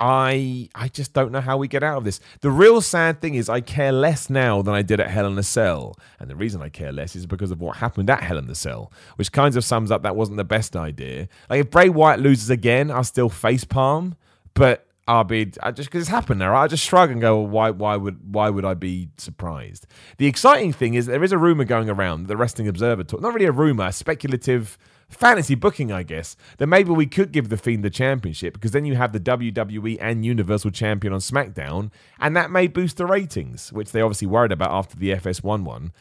[0.00, 2.20] I I just don't know how we get out of this.
[2.40, 5.38] The real sad thing is I care less now than I did at Hell in
[5.38, 5.94] a Cell.
[6.18, 8.54] And the reason I care less is because of what happened at Hell in the
[8.54, 11.28] Cell, which kind of sums up that wasn't the best idea.
[11.50, 14.16] Like if Bray Wyatt loses again, I'll still face palm,
[14.54, 16.54] but I'll be I just because it's happened now.
[16.54, 19.86] I just shrug and go, well, why why would why would I be surprised?
[20.16, 22.28] The exciting thing is there is a rumor going around.
[22.28, 24.78] The Wrestling Observer talk, not really a rumor, a speculative
[25.10, 28.84] fantasy booking, I guess, then maybe we could give The Fiend the championship because then
[28.84, 33.72] you have the WWE and Universal Champion on SmackDown, and that may boost the ratings,
[33.72, 35.92] which they obviously worried about after the FS1 one.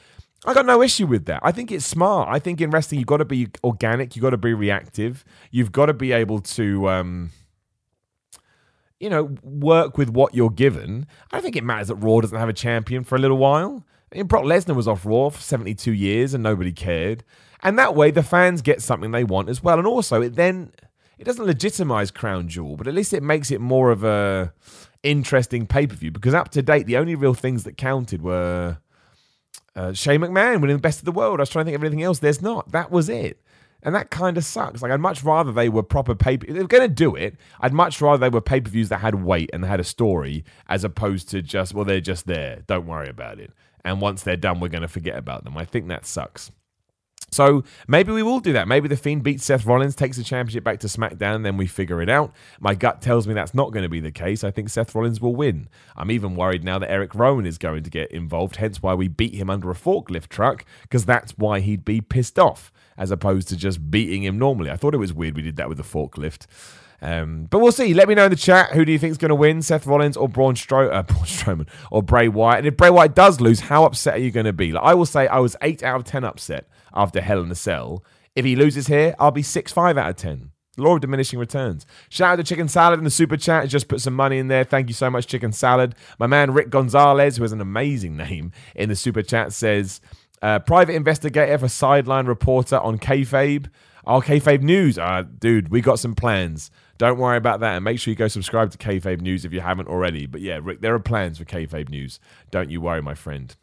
[0.45, 1.41] I got no issue with that.
[1.43, 2.29] I think it's smart.
[2.29, 5.71] I think in wrestling, you've got to be organic, you've got to be reactive, you've
[5.71, 6.89] got to be able to.
[6.89, 7.31] Um,
[8.99, 11.07] you know, work with what you're given.
[11.31, 13.85] I don't think it matters that Raw doesn't have a champion for a little while.
[14.11, 17.23] I mean, Brock Lesnar was off Raw for 72 years and nobody cared.
[17.61, 19.77] And that way, the fans get something they want as well.
[19.77, 20.71] And also, it then
[21.17, 24.53] it doesn't legitimize Crown Jewel, but at least it makes it more of a
[25.03, 26.11] interesting pay per view.
[26.11, 28.77] Because up to date, the only real things that counted were
[29.75, 31.39] uh, Shane McMahon winning the best of the world.
[31.39, 32.19] I was trying to think of anything else.
[32.19, 32.71] There's not.
[32.71, 33.41] That was it.
[33.81, 34.81] And that kind of sucks.
[34.81, 36.45] Like I'd much rather they were proper paper.
[36.47, 38.97] If they're going to do it, I'd much rather they were pay per views that
[38.99, 42.63] had weight and had a story, as opposed to just well, they're just there.
[42.67, 43.51] Don't worry about it.
[43.85, 45.57] And once they're done, we're going to forget about them.
[45.57, 46.51] I think that sucks.
[47.31, 48.67] So maybe we will do that.
[48.67, 51.67] Maybe the Fiend beats Seth Rollins, takes the championship back to SmackDown, and then we
[51.67, 52.33] figure it out.
[52.59, 54.43] My gut tells me that's not going to be the case.
[54.43, 55.69] I think Seth Rollins will win.
[55.95, 59.07] I'm even worried now that Eric Rowan is going to get involved, hence why we
[59.07, 63.47] beat him under a forklift truck, because that's why he'd be pissed off, as opposed
[63.49, 64.71] to just beating him normally.
[64.71, 66.47] I thought it was weird we did that with the forklift.
[67.01, 67.93] Um, but we'll see.
[67.93, 69.87] Let me know in the chat who do you think is going to win, Seth
[69.87, 72.59] Rollins or Braun, Stro- uh, Braun Strowman or Bray Wyatt.
[72.59, 74.73] And if Bray Wyatt does lose, how upset are you going to be?
[74.73, 77.55] Like I will say, I was eight out of ten upset after Hell in a
[77.55, 78.03] Cell.
[78.35, 80.51] If he loses here, I'll be 6 5 out of 10.
[80.77, 81.85] Law of diminishing returns.
[82.09, 83.67] Shout out to Chicken Salad in the super chat.
[83.67, 84.63] Just put some money in there.
[84.63, 85.95] Thank you so much, Chicken Salad.
[86.19, 89.99] My man Rick Gonzalez, who has an amazing name in the super chat, says
[90.41, 93.67] uh, private investigator for sideline reporter on kayfabe.
[94.07, 94.97] Oh, kayfabe news.
[94.97, 96.71] Uh, dude, we got some plans.
[96.97, 99.61] Don't worry about that, and make sure you go subscribe to kayfabe news if you
[99.61, 100.25] haven't already.
[100.25, 102.19] But yeah, Rick, there are plans for kayfabe news.
[102.51, 103.55] Don't you worry, my friend.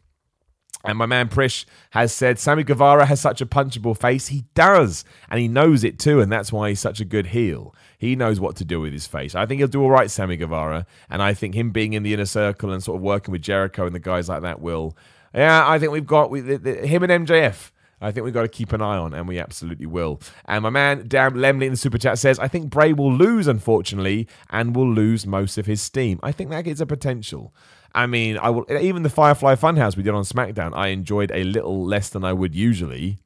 [0.87, 4.27] And my man Prish has said Sammy Guevara has such a punchable face.
[4.27, 5.03] He does.
[5.29, 6.21] And he knows it too.
[6.21, 7.75] And that's why he's such a good heel.
[7.97, 9.35] He knows what to do with his face.
[9.35, 10.85] I think he'll do all right, Sammy Guevara.
[11.09, 13.85] And I think him being in the inner circle and sort of working with Jericho
[13.85, 14.95] and the guys like that will.
[15.33, 17.71] Yeah, I think we've got we, the, the, him and MJF.
[17.99, 20.21] I think we've got to keep an eye on, and we absolutely will.
[20.45, 23.47] And my man Dan Lemley in the super chat says, I think Bray will lose,
[23.47, 26.19] unfortunately, and will lose most of his steam.
[26.21, 27.53] I think that gives a potential.
[27.97, 30.75] I mean, I will even the Firefly Funhouse we did on SmackDown.
[30.75, 33.17] I enjoyed a little less than I would usually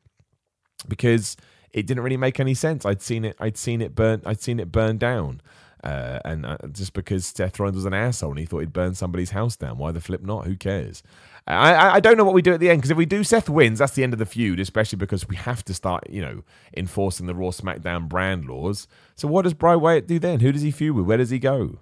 [0.87, 1.35] because
[1.71, 2.85] it didn't really make any sense.
[2.85, 3.35] I'd seen it.
[3.37, 4.21] I'd seen it burn.
[4.25, 5.41] I'd seen it burn down.
[5.83, 8.95] Uh, and uh, just because Seth Rollins was an asshole and he thought he'd burn
[8.95, 10.45] somebody's house down, why the flip not?
[10.45, 11.03] Who cares?
[11.47, 13.49] I, I don't know what we do at the end because if we do Seth
[13.49, 16.43] wins, that's the end of the feud, especially because we have to start, you know,
[16.77, 18.87] enforcing the Raw SmackDown brand laws.
[19.15, 20.39] So what does Bray Wyatt do then?
[20.39, 21.07] Who does he feud with?
[21.07, 21.79] Where does he go?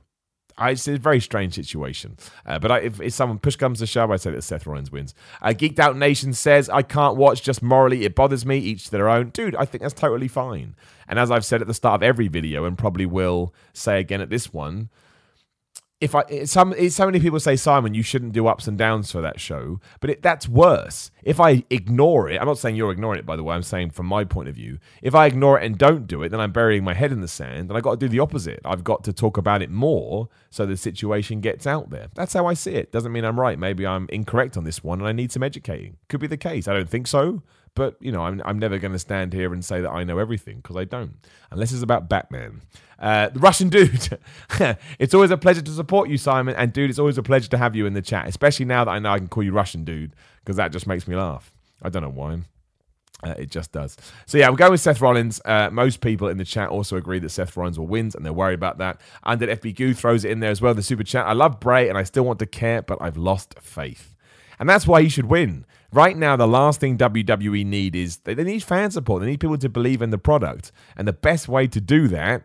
[0.60, 2.18] I, it's a very strange situation.
[2.46, 4.92] Uh, but I, if, if someone push comes to shove, I'd say that Seth Rollins
[4.92, 5.16] wins.
[5.42, 8.92] Uh, Geeked Out Nation says, I can't watch, just morally it bothers me, each to
[8.92, 9.30] their own.
[9.30, 10.76] Dude, I think that's totally fine.
[11.08, 14.22] And as I've said at the start of every video, and probably will say again
[14.22, 14.90] at this one,
[16.02, 18.78] if I eh, some eh, so many people say Simon, you shouldn't do ups and
[18.78, 21.12] downs for that show, but it, that's worse.
[21.24, 23.56] If I ignore it, I'm not saying you're ignoring it, by the way.
[23.56, 26.30] I'm saying from my point of view, if I ignore it and don't do it,
[26.30, 28.62] then I'm burying my head in the sand, and I've got to do the opposite.
[28.64, 32.08] I've got to talk about it more so the situation gets out there.
[32.16, 32.92] That's how I see it.
[32.92, 33.60] Doesn't mean I'm right.
[33.60, 35.98] Maybe I'm incorrect on this one, and I need some educating.
[36.08, 36.68] Could be the case.
[36.68, 37.44] I don't think so,
[37.80, 40.20] but you know, I'm I'm never going to stand here and say that I know
[40.20, 41.14] everything because I don't,
[41.50, 42.60] unless it's about Batman.
[43.00, 44.20] Uh, the Russian dude.
[45.00, 46.56] it's always a pleasure to support you, Simon.
[46.58, 48.92] And dude, it's always a pleasure to have you in the chat, especially now that
[48.92, 50.14] I know I can call you Russian dude
[50.44, 51.54] because that just makes me laugh.
[51.82, 52.40] I don't know why.
[53.24, 53.96] Uh, it just does.
[54.26, 55.40] So yeah, we'll go with Seth Rollins.
[55.46, 58.34] Uh, most people in the chat also agree that Seth Rollins will win, and they're
[58.34, 59.00] worried about that.
[59.24, 60.74] And that FB Goo throws it in there as well.
[60.74, 61.26] The super chat.
[61.26, 64.18] I love Bray, and I still want to care, but I've lost faith.
[64.60, 65.66] And that's why he should win.
[65.92, 69.22] Right now, the last thing WWE need is they, they need fan support.
[69.22, 72.44] They need people to believe in the product, and the best way to do that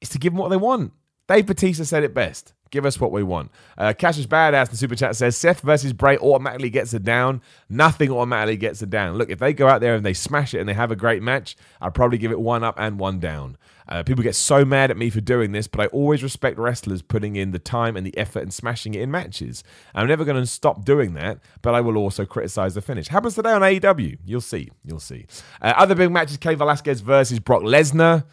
[0.00, 0.92] is to give them what they want.
[1.32, 2.52] Dave Batista said it best.
[2.70, 3.50] Give us what we want.
[3.78, 4.68] Uh, Cash is badass.
[4.68, 7.40] The super chat says Seth versus Bray automatically gets it down.
[7.70, 9.16] Nothing automatically gets it down.
[9.16, 11.22] Look, if they go out there and they smash it and they have a great
[11.22, 13.56] match, I'd probably give it one up and one down.
[13.88, 17.00] Uh, people get so mad at me for doing this, but I always respect wrestlers
[17.00, 19.64] putting in the time and the effort and smashing it in matches.
[19.94, 23.08] I'm never going to stop doing that, but I will also criticize the finish.
[23.08, 24.18] Happens today on AEW.
[24.26, 24.70] You'll see.
[24.84, 25.24] You'll see.
[25.62, 28.24] Uh, other big matches: Cain Velasquez versus Brock Lesnar.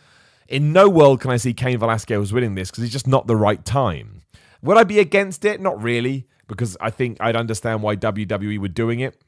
[0.49, 3.35] In no world can I see Cain Velasquez winning this because it's just not the
[3.35, 4.23] right time.
[4.63, 5.61] Would I be against it?
[5.61, 9.21] Not really, because I think I'd understand why WWE were doing it.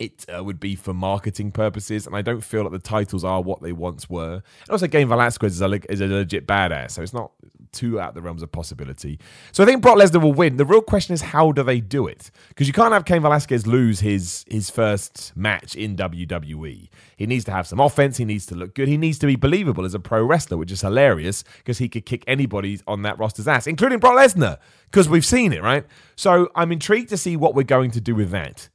[0.00, 3.42] It uh, would be for marketing purposes, and I don't feel that the titles are
[3.42, 4.42] what they once were.
[4.62, 7.32] And also, Cain Velasquez is a, is a legit badass, so it's not
[7.72, 9.18] too out of the realms of possibility.
[9.52, 10.56] So I think Brock Lesnar will win.
[10.56, 12.30] The real question is how do they do it?
[12.48, 16.88] Because you can't have Cain Velasquez lose his his first match in WWE.
[17.16, 18.16] He needs to have some offense.
[18.16, 18.88] He needs to look good.
[18.88, 22.06] He needs to be believable as a pro wrestler, which is hilarious because he could
[22.06, 24.58] kick anybody on that roster's ass, including Brock Lesnar,
[24.90, 25.84] because we've seen it, right?
[26.16, 28.68] So I'm intrigued to see what we're going to do with that.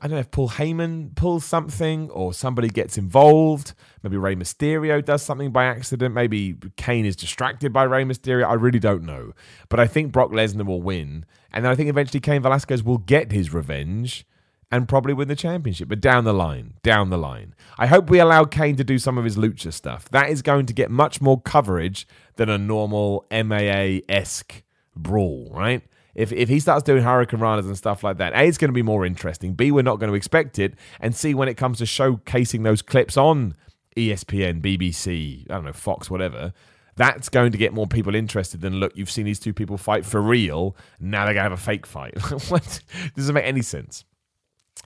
[0.00, 3.74] I don't know if Paul Heyman pulls something or somebody gets involved.
[4.02, 6.14] Maybe Rey Mysterio does something by accident.
[6.14, 8.46] Maybe Cain is distracted by Rey Mysterio.
[8.46, 9.32] I really don't know.
[9.68, 11.24] But I think Brock Lesnar will win.
[11.52, 14.26] And then I think eventually Cain Velasquez will get his revenge
[14.70, 15.88] and probably win the championship.
[15.88, 17.54] But down the line, down the line.
[17.76, 20.08] I hope we allow Cain to do some of his lucha stuff.
[20.10, 22.06] That is going to get much more coverage
[22.36, 24.62] than a normal MMA esque
[24.94, 25.82] brawl, right?
[26.14, 28.82] If, if he starts doing hurricanranas and stuff like that, A, it's going to be
[28.82, 29.54] more interesting.
[29.54, 30.74] B, we're not going to expect it.
[31.00, 33.54] And C, when it comes to showcasing those clips on
[33.96, 36.52] ESPN, BBC, I don't know, Fox, whatever,
[36.96, 40.04] that's going to get more people interested than look, you've seen these two people fight
[40.04, 40.76] for real.
[40.98, 42.18] Now they're going to have a fake fight.
[42.50, 42.80] what?
[43.16, 44.04] Doesn't make any sense.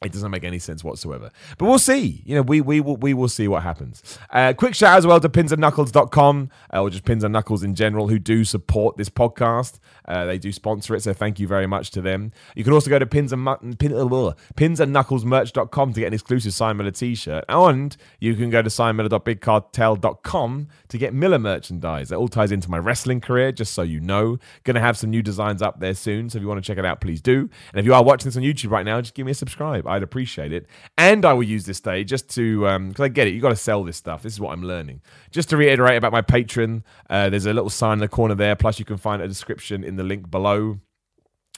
[0.03, 1.31] It doesn't make any sense whatsoever.
[1.57, 2.23] But we'll see.
[2.27, 4.19] You know, we we will we will see what happens.
[4.31, 8.09] Uh, quick shout as well to pinsandknuckles.com uh, or just pins and knuckles in general
[8.09, 9.79] who do support this podcast.
[10.07, 12.33] Uh, they do sponsor it, so thank you very much to them.
[12.55, 16.13] You can also go to pins and pin, uh, pins and knucklesmerch.com to get an
[16.13, 17.45] exclusive Simon Miller t-shirt.
[17.49, 22.11] And you can go to simonmiller.bigcartel.com to get Miller merchandise.
[22.11, 24.39] That all ties into my wrestling career, just so you know.
[24.65, 26.29] Gonna have some new designs up there soon.
[26.29, 27.49] So if you want to check it out, please do.
[27.73, 29.84] And if you are watching this on YouTube right now, just give me a subscribe.
[29.87, 30.67] I'd appreciate it.
[30.97, 33.51] And I will use this day just to, because um, I get it, you got
[33.51, 34.23] to sell this stuff.
[34.23, 35.03] This is what I'm learning.
[35.31, 38.57] Just to reiterate about my Patreon, uh, there's a little sign in the corner there.
[38.57, 40.79] Plus, you can find a description in the link below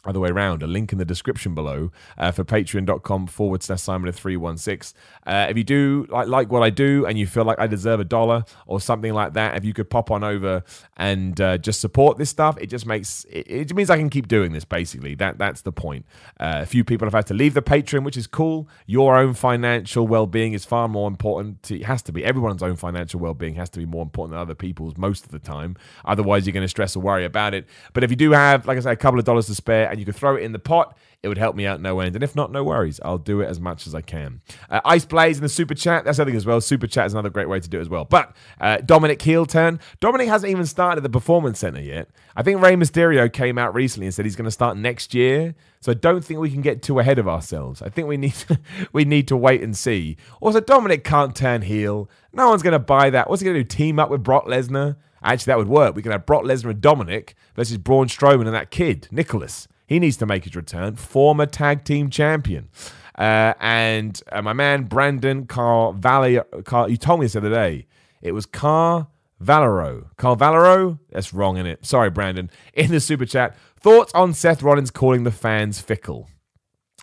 [0.08, 4.12] other way around, a link in the description below uh, for patreon.com forward slash Simon
[4.12, 4.98] 316.
[5.26, 8.00] Uh, if you do like, like what I do and you feel like I deserve
[8.00, 10.62] a dollar or something like that, if you could pop on over
[10.96, 14.28] and uh, just support this stuff, it just makes it, it, means I can keep
[14.28, 15.14] doing this basically.
[15.14, 16.06] That That's the point.
[16.38, 18.68] Uh, a few people have had to leave the Patreon, which is cool.
[18.86, 21.62] Your own financial well being is far more important.
[21.64, 22.24] To, it has to be.
[22.24, 25.30] Everyone's own financial well being has to be more important than other people's most of
[25.30, 25.76] the time.
[26.04, 27.66] Otherwise, you're going to stress or worry about it.
[27.92, 30.00] But if you do have, like I said, a couple of dollars to spare, and
[30.00, 30.96] you could throw it in the pot.
[31.22, 32.14] It would help me out no end.
[32.14, 33.00] And if not, no worries.
[33.02, 34.42] I'll do it as much as I can.
[34.70, 36.04] Uh, Ice Blaze in the super chat.
[36.04, 36.60] That's other thing as well.
[36.60, 38.04] Super chat is another great way to do it as well.
[38.04, 39.80] But uh, Dominic heel turn.
[39.98, 42.10] Dominic hasn't even started the Performance Center yet.
[42.36, 45.54] I think Rey Mysterio came out recently and said he's going to start next year.
[45.80, 47.80] So I don't think we can get too ahead of ourselves.
[47.82, 48.60] I think we need to,
[48.92, 50.18] we need to wait and see.
[50.40, 52.10] Also, Dominic can't turn heel.
[52.32, 53.30] No one's going to buy that.
[53.30, 53.68] What's he going to do?
[53.68, 54.96] Team up with Brock Lesnar?
[55.22, 55.96] Actually, that would work.
[55.96, 59.66] We can have Brock Lesnar and Dominic versus Braun Strowman and that kid, Nicholas.
[59.86, 60.96] He needs to make his return.
[60.96, 62.68] Former tag team champion.
[63.16, 67.50] Uh, and uh, my man Brandon Car Valley, Car, you told me this the other
[67.50, 67.86] day.
[68.20, 69.08] It was Car
[69.40, 70.10] Valero.
[70.16, 70.98] Carl Valero?
[71.10, 71.84] That's wrong in it.
[71.84, 72.50] Sorry, Brandon.
[72.74, 76.28] In the super chat, thoughts on Seth Rollins calling the fans fickle?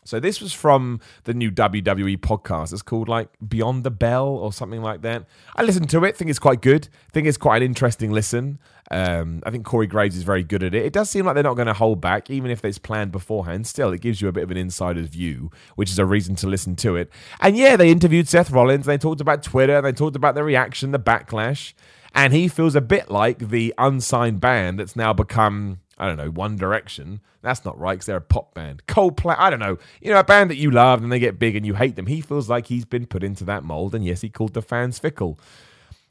[0.06, 2.74] So this was from the new WWE podcast.
[2.74, 5.26] It's called like Beyond the Bell or something like that.
[5.56, 6.18] I listened to it.
[6.18, 6.90] Think it's quite good.
[7.12, 8.60] Think it's quite an interesting listen.
[8.92, 10.86] Um, I think Corey Graves is very good at it.
[10.86, 13.66] It does seem like they're not going to hold back, even if it's planned beforehand.
[13.66, 16.48] Still, it gives you a bit of an insider's view, which is a reason to
[16.48, 17.10] listen to it.
[17.40, 18.86] And yeah, they interviewed Seth Rollins.
[18.86, 19.82] They talked about Twitter.
[19.82, 21.74] They talked about the reaction, the backlash.
[22.14, 26.32] And he feels a bit like the unsigned band that's now become I don't know,
[26.32, 27.22] One Direction.
[27.42, 28.86] That's not right because they're a pop band.
[28.88, 29.78] Coldplay, I don't know.
[30.02, 32.08] You know, a band that you love and they get big and you hate them.
[32.08, 33.96] He feels like he's been put into that mold.
[33.96, 35.40] And yes, he called the fans fickle.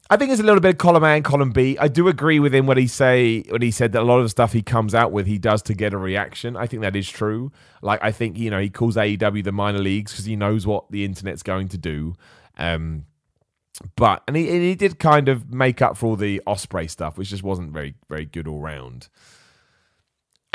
[0.09, 1.77] I think it's a little bit of column A and column B.
[1.77, 4.25] I do agree with him when he say when he said that a lot of
[4.25, 6.57] the stuff he comes out with he does to get a reaction.
[6.57, 7.51] I think that is true.
[7.83, 10.89] Like I think you know he calls AEW the minor leagues because he knows what
[10.89, 12.15] the internet's going to do.
[12.57, 13.05] Um,
[13.95, 17.15] but and he, and he did kind of make up for all the Ospreay stuff,
[17.15, 19.07] which just wasn't very very good all round.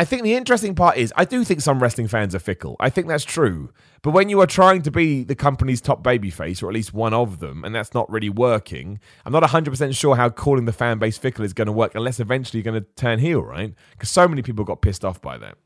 [0.00, 2.76] I think the interesting part is I do think some wrestling fans are fickle.
[2.78, 3.70] I think that's true.
[4.02, 7.12] But when you are trying to be the company's top babyface, or at least one
[7.12, 10.98] of them, and that's not really working, I'm not 100% sure how calling the fan
[10.98, 13.74] base fickle is going to work unless eventually you're going to turn heel, right?
[13.90, 15.58] Because so many people got pissed off by that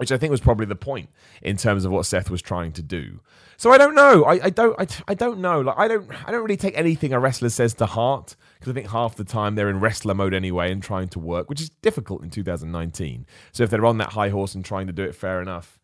[0.00, 1.10] which I think was probably the point
[1.42, 3.20] in terms of what Seth was trying to do.
[3.58, 4.24] So I don't know.
[4.24, 4.74] I, I don't.
[4.80, 5.60] I, I don't know.
[5.60, 6.10] Like I don't.
[6.26, 9.24] I don't really take anything a wrestler says to heart because I think half the
[9.24, 13.26] time they're in wrestler mode anyway and trying to work, which is difficult in 2019.
[13.52, 15.79] So if they're on that high horse and trying to do it, fair enough.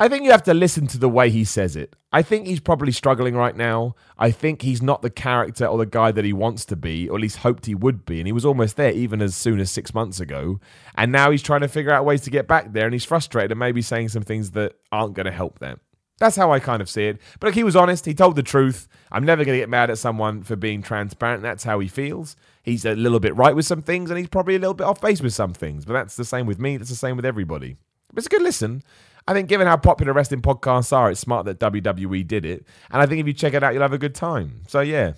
[0.00, 1.94] I think you have to listen to the way he says it.
[2.10, 3.94] I think he's probably struggling right now.
[4.18, 7.16] I think he's not the character or the guy that he wants to be, or
[7.16, 8.18] at least hoped he would be.
[8.18, 10.58] And he was almost there even as soon as six months ago.
[10.96, 12.86] And now he's trying to figure out ways to get back there.
[12.86, 15.80] And he's frustrated and maybe saying some things that aren't going to help them.
[16.18, 17.20] That's how I kind of see it.
[17.38, 18.06] But he was honest.
[18.06, 18.88] He told the truth.
[19.12, 21.42] I'm never going to get mad at someone for being transparent.
[21.42, 22.36] That's how he feels.
[22.62, 25.00] He's a little bit right with some things, and he's probably a little bit off
[25.02, 25.84] base with some things.
[25.84, 26.78] But that's the same with me.
[26.78, 27.76] That's the same with everybody.
[28.12, 28.82] But it's a good listen.
[29.30, 32.66] I think, given how popular wrestling podcasts are, it's smart that WWE did it.
[32.90, 34.62] And I think if you check it out, you'll have a good time.
[34.66, 35.12] So, yeah,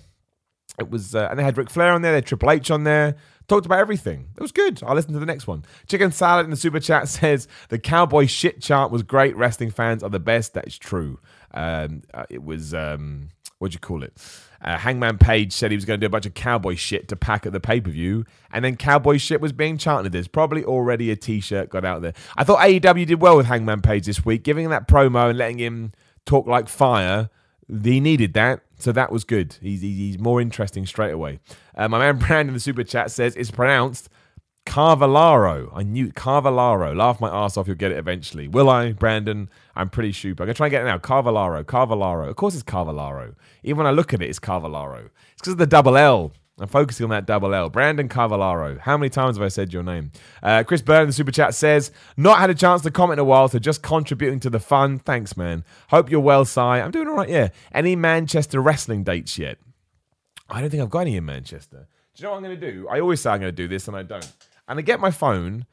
[0.77, 1.15] it was.
[1.15, 3.15] Uh, and they had Ric Flair on there, they had Triple H on there,
[3.47, 4.27] talked about everything.
[4.37, 4.83] It was good.
[4.83, 5.65] I'll listen to the next one.
[5.87, 9.35] Chicken Salad in the super chat says the cowboy shit chart was great.
[9.35, 10.53] Wrestling fans are the best.
[10.53, 11.19] That is true.
[11.51, 12.75] Um, uh, it was.
[12.75, 14.13] Um, what do you call it?
[14.63, 17.15] Uh, Hangman Page said he was going to do a bunch of cowboy shit to
[17.15, 20.13] pack at the pay per view, and then cowboy shit was being chanted.
[20.13, 22.13] There's probably already a t shirt got out there.
[22.37, 25.37] I thought AEW did well with Hangman Page this week, giving him that promo and
[25.37, 25.91] letting him
[26.25, 27.29] talk like fire.
[27.83, 29.57] He needed that, so that was good.
[29.61, 31.39] He's, he's more interesting straight away.
[31.75, 34.09] Uh, my man Brandon in the super chat says it's pronounced
[34.65, 35.69] Carvalaro.
[35.73, 36.95] I knew Carvalaro.
[36.95, 37.67] Laugh my ass off.
[37.67, 38.47] You'll get it eventually.
[38.47, 39.49] Will I, Brandon?
[39.75, 40.31] I'm pretty sure.
[40.31, 40.97] I'm gonna try and get it now.
[40.97, 41.63] Carvalaro.
[41.63, 42.29] Carvalaro.
[42.29, 43.35] Of course, it's Carvalaro.
[43.63, 45.09] Even when I look at it, it's Carvalaro.
[45.33, 46.31] It's because of the double L.
[46.59, 47.69] I'm focusing on that double L.
[47.69, 48.79] Brandon Carvalaro.
[48.79, 50.11] How many times have I said your name?
[50.41, 53.19] Uh, Chris Byrne in the super chat says, Not had a chance to comment in
[53.19, 54.99] a while, so just contributing to the fun.
[54.99, 55.63] Thanks, man.
[55.89, 56.79] Hope you're well, Cy.
[56.79, 57.49] I'm doing all right, yeah.
[57.73, 59.57] Any Manchester wrestling dates yet?
[60.47, 61.87] I don't think I've got any in Manchester.
[62.15, 62.87] Do you know what I'm going to do?
[62.87, 64.31] I always say I'm going to do this, and I don't
[64.67, 65.65] and I get my phone.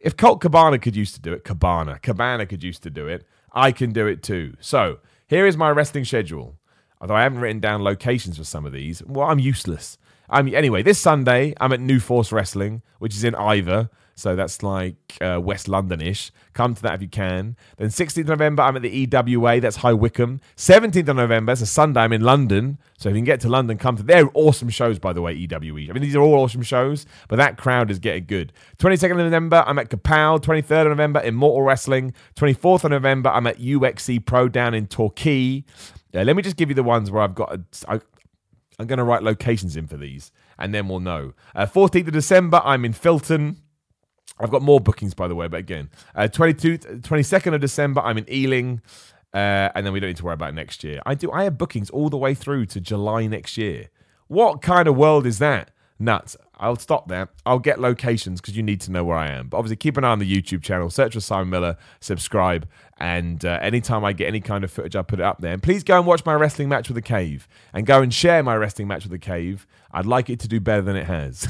[0.00, 3.26] If Colt Cabana could used to do it, Cabana, Cabana could used to do it,
[3.52, 4.54] I can do it too.
[4.60, 6.56] So here is my wrestling schedule.
[7.00, 9.98] Although I haven't written down locations for some of these, well, I'm useless.
[10.28, 10.82] I'm anyway.
[10.82, 13.88] This Sunday, I'm at New Force Wrestling, which is in Iver.
[14.18, 16.32] So that's like uh, West Londonish.
[16.52, 17.56] Come to that if you can.
[17.76, 19.60] Then 16th November, I'm at the EWA.
[19.60, 20.40] That's High Wycombe.
[20.56, 22.00] 17th of November, it's a Sunday.
[22.00, 22.78] I'm in London.
[22.98, 24.02] So if you can get to London, come to.
[24.02, 25.34] They're awesome shows, by the way.
[25.34, 25.88] EWE.
[25.88, 28.52] I mean, these are all awesome shows, but that crowd is getting good.
[28.78, 30.40] 22nd of November, I'm at Kapow.
[30.40, 32.12] 23rd of November, Immortal Wrestling.
[32.34, 35.62] 24th of November, I'm at UXC Pro down in Torquay.
[36.12, 37.52] Yeah, let me just give you the ones where I've got.
[37.52, 38.00] A, I,
[38.80, 41.34] I'm going to write locations in for these, and then we'll know.
[41.54, 43.58] Uh, 14th of December, I'm in Filton.
[44.40, 48.18] I've got more bookings, by the way, but again, uh, 22, 22nd of December, I'm
[48.18, 48.80] in Ealing.
[49.34, 51.02] Uh, and then we don't need to worry about next year.
[51.04, 51.30] I do.
[51.30, 53.90] I have bookings all the way through to July next year.
[54.26, 55.70] What kind of world is that?
[55.98, 56.34] Nuts.
[56.58, 57.28] I'll stop there.
[57.44, 59.48] I'll get locations because you need to know where I am.
[59.48, 60.90] But obviously, keep an eye on the YouTube channel.
[60.90, 62.68] Search for Simon Miller, subscribe,
[62.98, 65.52] and uh, anytime I get any kind of footage, I'll put it up there.
[65.52, 68.42] And please go and watch my wrestling match with the Cave, and go and share
[68.42, 69.66] my wrestling match with the Cave.
[69.90, 71.48] I'd like it to do better than it has.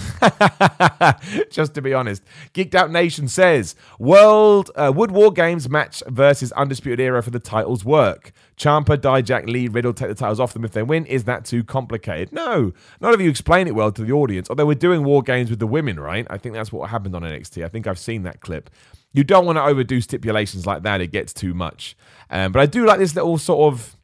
[1.51, 2.23] Just to be honest.
[2.55, 7.41] Geeked Out Nation says World uh, Wood War Games match versus Undisputed Era for the
[7.41, 8.33] titles work.
[8.57, 11.05] Ciampa, Dijak, Lee, Riddle take the titles off them if they win.
[11.07, 12.33] Is that too complicated?
[12.33, 12.73] No.
[13.01, 14.49] None of you explain it well to the audience.
[14.51, 16.27] Although we're doing War Games with the women, right?
[16.31, 17.65] I think that's what happened on NXT.
[17.65, 18.71] I think I've seen that clip.
[19.13, 21.01] You don't want to overdo stipulations like that.
[21.01, 21.97] It gets too much.
[22.31, 23.97] Um, but I do like this little sort of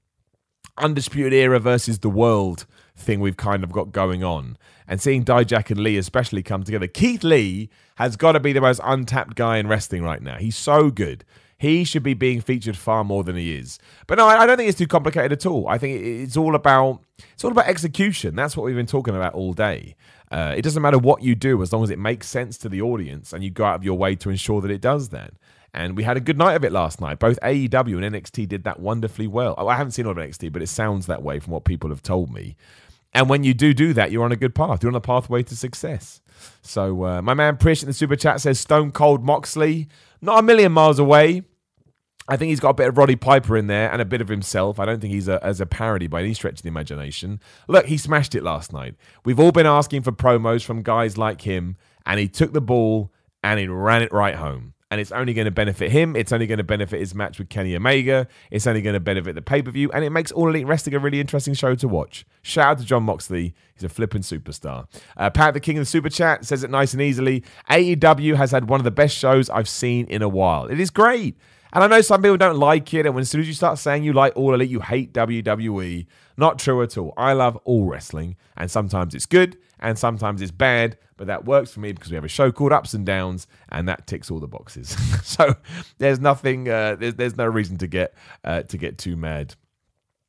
[0.78, 4.56] undisputed era versus the world thing we've kind of got going on.
[4.86, 6.86] And seeing Dijak and Lee especially come together.
[6.86, 10.36] Keith Lee has got to be the most untapped guy in wrestling right now.
[10.36, 11.24] He's so good.
[11.56, 13.78] He should be being featured far more than he is.
[14.06, 15.68] But no, I don't think it's too complicated at all.
[15.68, 17.00] I think it's all about
[17.32, 18.34] it's all about execution.
[18.34, 19.94] That's what we've been talking about all day.
[20.34, 22.82] Uh, it doesn't matter what you do as long as it makes sense to the
[22.82, 25.30] audience and you go out of your way to ensure that it does then.
[25.72, 27.20] And we had a good night of it last night.
[27.20, 29.54] Both AEW and NXT did that wonderfully well.
[29.56, 31.88] Oh, I haven't seen all of NXT, but it sounds that way from what people
[31.90, 32.56] have told me.
[33.12, 34.82] And when you do do that, you're on a good path.
[34.82, 36.20] You're on a pathway to success.
[36.62, 39.86] So uh, my man Prish in the super chat says Stone Cold Moxley,
[40.20, 41.42] not a million miles away.
[42.28, 44.28] I think he's got a bit of Roddy Piper in there and a bit of
[44.28, 44.80] himself.
[44.80, 47.40] I don't think he's a, as a parody by any stretch of the imagination.
[47.68, 48.94] Look, he smashed it last night.
[49.24, 53.12] We've all been asking for promos from guys like him, and he took the ball
[53.42, 56.14] and he ran it right home and it's only going to benefit him.
[56.14, 58.28] It's only going to benefit his match with Kenny Omega.
[58.52, 60.94] It's only going to benefit the pay per view, and it makes All Elite Wrestling
[60.94, 62.24] a really interesting show to watch.
[62.42, 63.56] Shout out to Jon Moxley.
[63.74, 64.86] He's a flipping superstar.
[65.16, 67.42] Uh, Pat the King of the Super Chat says it nice and easily.
[67.68, 70.66] AEW has had one of the best shows I've seen in a while.
[70.66, 71.36] It is great.
[71.74, 73.78] And I know some people don't like it, and when as soon as you start
[73.78, 76.06] saying you like All Elite, you hate WWE.
[76.36, 77.12] Not true at all.
[77.16, 81.72] I love all wrestling, and sometimes it's good, and sometimes it's bad, but that works
[81.72, 84.38] for me because we have a show called Ups and Downs, and that ticks all
[84.38, 84.96] the boxes.
[85.26, 85.56] so
[85.98, 88.14] there's nothing, uh, there's there's no reason to get
[88.44, 89.56] uh, to get too mad.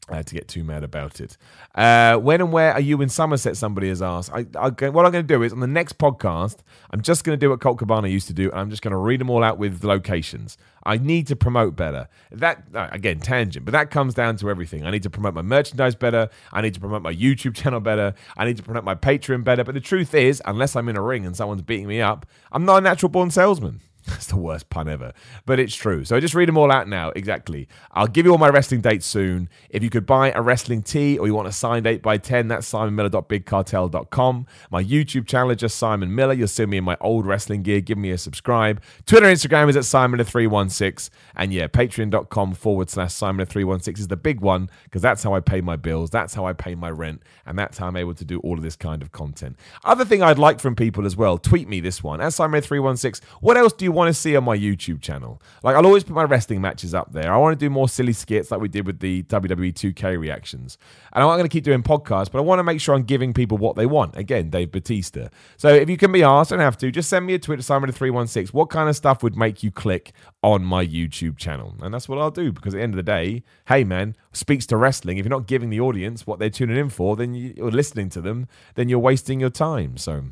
[0.08, 1.36] Uh, to get too mad about it.
[1.74, 3.58] Uh, when and where are you in Somerset?
[3.58, 4.32] Somebody has asked.
[4.32, 6.58] I, I, what I'm going to do is on the next podcast,
[6.92, 8.92] I'm just going to do what Colt Cabana used to do, and I'm just going
[8.92, 10.60] to read them all out with locations.
[10.84, 12.08] I need to promote better.
[12.32, 14.86] That uh, again, tangent, but that comes down to everything.
[14.86, 16.30] I need to promote my merchandise better.
[16.54, 18.14] I need to promote my YouTube channel better.
[18.38, 19.64] I need to promote my Patreon better.
[19.64, 22.64] But the truth is, unless I'm in a ring and someone's beating me up, I'm
[22.64, 23.82] not a natural born salesman.
[24.08, 25.14] That's the worst pun ever,
[25.46, 26.06] but it's true.
[26.06, 27.10] So just read them all out now.
[27.16, 27.68] Exactly.
[27.92, 29.50] I'll give you all my wrestling dates soon.
[29.70, 32.48] If you could buy a wrestling tee or you want a signed 8 by 10
[32.50, 34.46] that's simonmiller.bigcartel.com.
[34.70, 36.34] My YouTube channel is just Simon Miller.
[36.34, 37.82] You'll see me in my old wrestling gear.
[37.82, 38.82] Give me a subscribe.
[39.06, 41.10] Twitter, Instagram is at Simon316.
[41.36, 45.62] And yeah, patreon.com forward slash Simon316 is the big one because that's how I pay
[45.62, 46.12] my bills.
[46.12, 47.24] That's how I pay my rent.
[47.46, 49.58] And that's how I'm able to do all of this kind of content.
[49.84, 53.24] Other thing I'd like from people as well, tweet me this one at Simon316.
[53.42, 55.42] What else do you want to see on my YouTube channel.
[55.64, 57.34] Like, I'll always put my wrestling matches up there.
[57.34, 60.78] I want to do more silly skits like we did with the WWE 2K reactions.
[61.14, 63.04] And I'm not going to keep doing podcasts, but I want to make sure I'm
[63.04, 64.16] giving people what they want.
[64.16, 65.30] Again, Dave Batista.
[65.58, 68.54] So if you can be asked, don't have to, just send me a at Simon316.
[68.54, 71.76] What kind of stuff would make you click on my YouTube channel?
[71.82, 74.66] And that's what I'll do because at the end of the day, hey man, speaks
[74.68, 75.18] to wrestling.
[75.18, 78.22] If you're not giving the audience what they're tuning in for, then you're listening to
[78.22, 79.98] them, then you're wasting your time.
[79.98, 80.24] So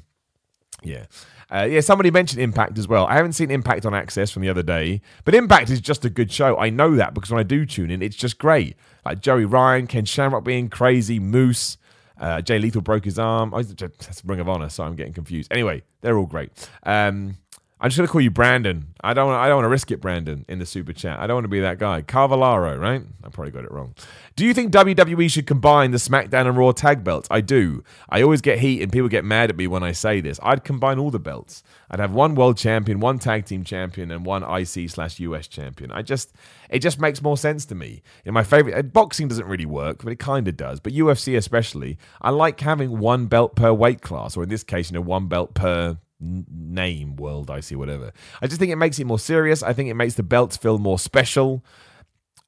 [0.82, 1.06] yeah.
[1.54, 3.06] Uh, yeah, somebody mentioned Impact as well.
[3.06, 6.10] I haven't seen Impact on AXS from the other day, but Impact is just a
[6.10, 6.58] good show.
[6.58, 8.76] I know that because when I do tune in, it's just great.
[9.06, 11.78] Like Joey Ryan, Ken Shamrock being crazy, Moose,
[12.20, 13.54] uh, Jay Lethal broke his arm.
[13.54, 15.52] Oh, that's Ring of Honor, so I'm getting confused.
[15.52, 16.50] Anyway, they're all great.
[16.84, 17.38] Um,
[17.84, 18.94] I'm just gonna call you Brandon.
[19.04, 19.30] I don't.
[19.30, 21.20] I don't want to risk it, Brandon, in the super chat.
[21.20, 22.02] I don't want to be that guy.
[22.02, 23.02] Carvalaro, right?
[23.26, 23.94] I probably got it wrong.
[24.38, 27.28] Do you think WWE should combine the SmackDown and Raw tag belts?
[27.30, 27.84] I do.
[28.08, 30.40] I always get heat and people get mad at me when I say this.
[30.42, 31.62] I'd combine all the belts.
[31.92, 35.92] I'd have one world champion, one tag team champion, and one IC slash US champion.
[35.92, 36.32] I just,
[36.70, 38.02] it just makes more sense to me.
[38.24, 40.80] In my favorite, boxing doesn't really work, but it kind of does.
[40.80, 44.90] But UFC especially, I like having one belt per weight class, or in this case,
[44.90, 48.12] you know, one belt per name, world IC, whatever.
[48.42, 49.62] I just think it makes it more serious.
[49.64, 51.64] I think it makes the belts feel more special.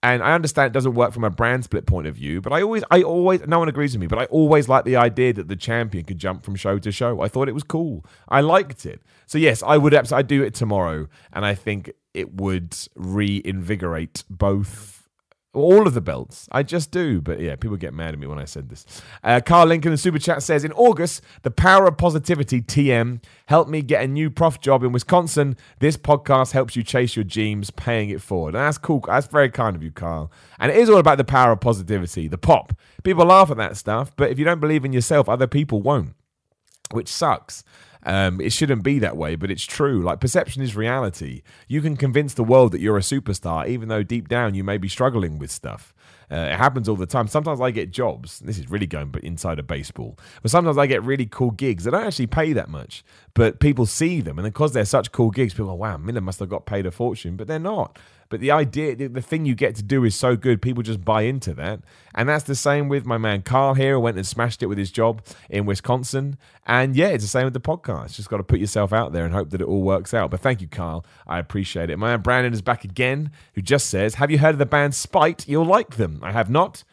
[0.04, 2.62] And I understand it doesn't work from a brand split point of view, but I
[2.62, 5.48] always, I always, no one agrees with me, but I always like the idea that
[5.48, 7.22] the champion could jump from show to show.
[7.22, 8.06] I thought it was cool.
[8.30, 9.02] I liked it.
[9.26, 14.95] So yes, I would, I'd do it tomorrow, and I think it would reinvigorate both
[15.56, 16.48] all of the belts.
[16.52, 17.22] I just do.
[17.22, 18.86] But yeah, people get mad at me when I said this.
[19.24, 23.70] Uh, Carl Lincoln in Super Chat says In August, the power of positivity, TM, helped
[23.70, 25.58] me get a new prof job in Wisconsin.
[25.80, 28.56] This podcast helps you chase your dreams, paying it forward.
[28.56, 29.04] And that's cool.
[29.08, 30.32] That's very kind of you, Carl.
[30.60, 32.74] And it is all about the power of positivity, the pop.
[33.04, 36.14] People laugh at that stuff, but if you don't believe in yourself, other people won't,
[36.92, 37.64] which sucks.
[38.06, 40.02] Um, it shouldn't be that way, but it's true.
[40.02, 41.42] Like perception is reality.
[41.68, 44.78] You can convince the world that you're a superstar, even though deep down you may
[44.78, 45.94] be struggling with stuff.
[46.32, 47.28] Uh, it happens all the time.
[47.28, 48.40] Sometimes I get jobs.
[48.40, 50.18] This is really going but inside of baseball.
[50.42, 53.04] But sometimes I get really cool gigs that don't actually pay that much,
[53.34, 56.40] but people see them, and because they're such cool gigs, people go, "Wow, Miller must
[56.40, 58.00] have got paid a fortune," but they're not.
[58.30, 61.24] But the idea, the thing you get to do is so good, people just buy
[61.24, 61.82] into that.
[62.16, 64.78] And that's the same with my man Carl here, who went and smashed it with
[64.78, 66.38] his job in Wisconsin.
[66.66, 68.16] And yeah, it's the same with the podcast.
[68.16, 70.32] Just got to put yourself out there and hope that it all works out.
[70.32, 71.06] But thank you, Carl.
[71.28, 71.98] I appreciate it.
[71.98, 74.96] My man Brandon is back again, who just says, Have you heard of the band
[74.96, 75.48] Spite?
[75.48, 76.15] You'll like them.
[76.24, 76.84] I have not.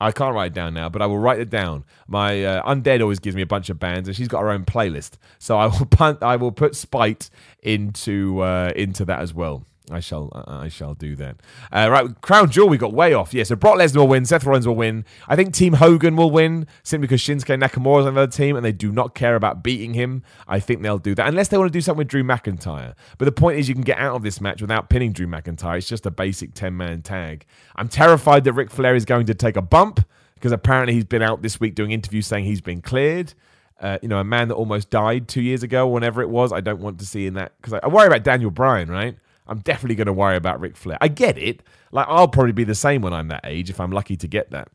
[0.00, 1.84] I can't write it down now, but I will write it down.
[2.08, 4.64] My uh, undead always gives me a bunch of bands, and she's got her own
[4.64, 5.12] playlist.
[5.38, 6.22] So I will punt.
[6.22, 7.30] I will put Spite
[7.62, 9.64] into uh, into that as well.
[9.90, 11.36] I shall I shall do that.
[11.72, 13.34] Uh, right, Crown Jewel, we got way off.
[13.34, 15.04] Yeah, so Brock Lesnar will win, Seth Rollins will win.
[15.26, 18.64] I think Team Hogan will win simply because Shinsuke Nakamura is on the team and
[18.64, 20.22] they do not care about beating him.
[20.46, 22.94] I think they'll do that unless they want to do something with Drew McIntyre.
[23.18, 25.78] But the point is, you can get out of this match without pinning Drew McIntyre.
[25.78, 27.44] It's just a basic ten man tag.
[27.74, 30.00] I'm terrified that Ric Flair is going to take a bump
[30.34, 33.34] because apparently he's been out this week doing interviews saying he's been cleared.
[33.80, 36.52] Uh, you know, a man that almost died two years ago, whenever it was.
[36.52, 39.16] I don't want to see in that because I, I worry about Daniel Bryan, right?
[39.52, 40.96] I'm definitely going to worry about Ric Flair.
[41.00, 41.62] I get it.
[41.92, 44.50] Like I'll probably be the same when I'm that age if I'm lucky to get
[44.50, 44.68] that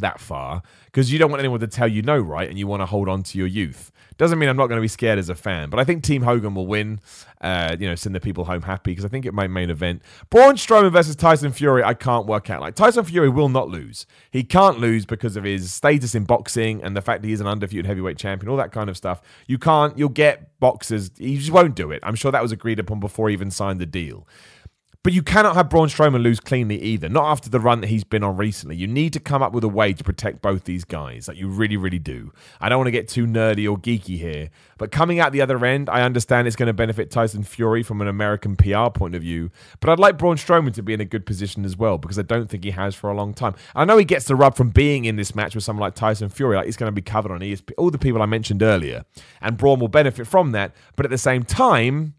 [0.00, 2.48] that far because you don't want anyone to tell you no, right?
[2.48, 3.92] And you want to hold on to your youth.
[4.18, 6.22] Doesn't mean I'm not going to be scared as a fan, but I think Team
[6.22, 7.00] Hogan will win.
[7.42, 10.00] Uh, you know, send the people home happy because I think it might main event.
[10.30, 11.84] Braun Strowman versus Tyson Fury.
[11.84, 12.62] I can't work out.
[12.62, 14.06] Like Tyson Fury will not lose.
[14.30, 17.46] He can't lose because of his status in boxing and the fact that he's an
[17.46, 19.20] undefeated heavyweight champion, all that kind of stuff.
[19.46, 19.98] You can't.
[19.98, 21.10] You'll get boxers.
[21.18, 22.00] He just won't do it.
[22.02, 24.26] I'm sure that was agreed upon before he even signed the deal.
[25.06, 27.08] But you cannot have Braun Strowman lose cleanly either.
[27.08, 28.74] Not after the run that he's been on recently.
[28.74, 31.28] You need to come up with a way to protect both these guys.
[31.28, 32.32] Like you really, really do.
[32.60, 35.64] I don't want to get too nerdy or geeky here, but coming out the other
[35.64, 39.22] end, I understand it's going to benefit Tyson Fury from an American PR point of
[39.22, 39.52] view.
[39.78, 42.22] But I'd like Braun Strowman to be in a good position as well because I
[42.22, 43.54] don't think he has for a long time.
[43.76, 46.30] I know he gets the rub from being in this match with someone like Tyson
[46.30, 46.56] Fury.
[46.56, 49.04] Like he's going to be covered on ESP, all the people I mentioned earlier,
[49.40, 50.74] and Braun will benefit from that.
[50.96, 52.14] But at the same time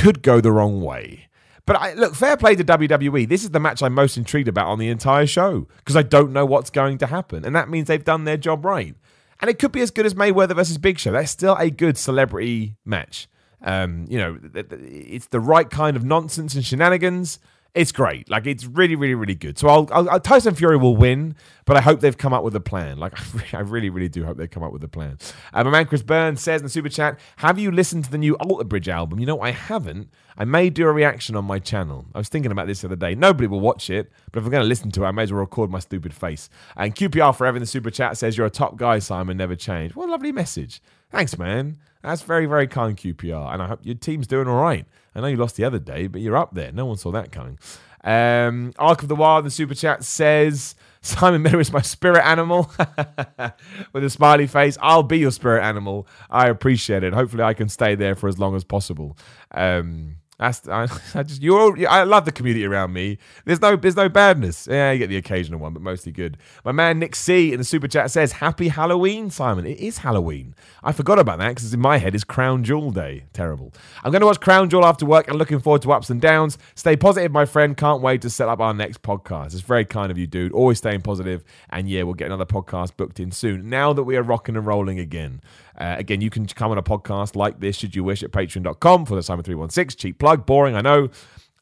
[0.00, 1.28] could go the wrong way.
[1.66, 3.28] But I, look, fair play to WWE.
[3.28, 6.32] This is the match I'm most intrigued about on the entire show because I don't
[6.32, 7.44] know what's going to happen.
[7.44, 8.94] And that means they've done their job right.
[9.40, 11.12] And it could be as good as Mayweather versus Big Show.
[11.12, 13.28] That's still a good celebrity match.
[13.62, 17.38] Um, you know, it's the right kind of nonsense and shenanigans.
[17.72, 18.28] It's great.
[18.28, 19.56] Like it's really, really, really good.
[19.56, 22.60] So I'll, I'll, Tyson Fury will win, but I hope they've come up with a
[22.60, 22.98] plan.
[22.98, 23.14] Like
[23.54, 25.18] I really, really do hope they come up with a plan.
[25.52, 28.18] Uh, my man Chris Burns says in the super chat, "Have you listened to the
[28.18, 30.10] new Alter Bridge album?" You know, I haven't.
[30.36, 32.06] I may do a reaction on my channel.
[32.14, 33.14] I was thinking about this the other day.
[33.14, 35.32] Nobody will watch it, but if I'm going to listen to it, I may as
[35.32, 36.48] well record my stupid face.
[36.76, 39.36] And QPR forever in the super chat says, "You're a top guy, Simon.
[39.36, 40.82] Never change." What a lovely message.
[41.10, 41.78] Thanks, man.
[42.02, 43.52] That's very, very kind, QPR.
[43.52, 44.86] And I hope your team's doing all right.
[45.14, 46.72] I know you lost the other day, but you're up there.
[46.72, 47.58] No one saw that coming.
[48.02, 52.70] Um, Arc of the Wild, the super chat says Simon Miller is my spirit animal
[53.92, 54.78] with a smiley face.
[54.80, 56.06] I'll be your spirit animal.
[56.30, 57.12] I appreciate it.
[57.12, 59.18] Hopefully, I can stay there for as long as possible.
[59.50, 63.18] Um, that's I, I just you're I love the community around me.
[63.44, 64.66] There's no there's no badness.
[64.68, 66.38] Yeah, you get the occasional one, but mostly good.
[66.64, 70.54] My man Nick C in the super chat says, "Happy Halloween, Simon." It is Halloween.
[70.82, 73.24] I forgot about that because in my head is Crown Jewel Day.
[73.34, 73.72] Terrible.
[74.02, 76.56] I'm going to watch Crown Jewel after work and looking forward to ups and downs.
[76.74, 77.76] Stay positive, my friend.
[77.76, 79.52] Can't wait to set up our next podcast.
[79.52, 80.52] It's very kind of you, dude.
[80.52, 81.44] Always staying positive.
[81.68, 83.68] And yeah, we'll get another podcast booked in soon.
[83.68, 85.42] Now that we are rocking and rolling again.
[85.80, 89.06] Uh, again, you can come on a podcast like this, should you wish, at patreon.com
[89.06, 89.96] for the Simon316.
[89.96, 91.08] Cheap plug, boring, I know.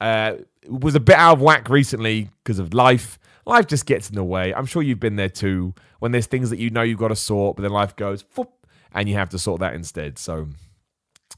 [0.01, 0.35] Uh,
[0.67, 3.19] was a bit out of whack recently because of life.
[3.47, 4.53] Life just gets in the way.
[4.53, 5.73] I'm sure you've been there too.
[6.01, 8.25] When there's things that you know you've got to sort, but then life goes,
[8.93, 10.19] and you have to sort that instead.
[10.19, 10.49] So,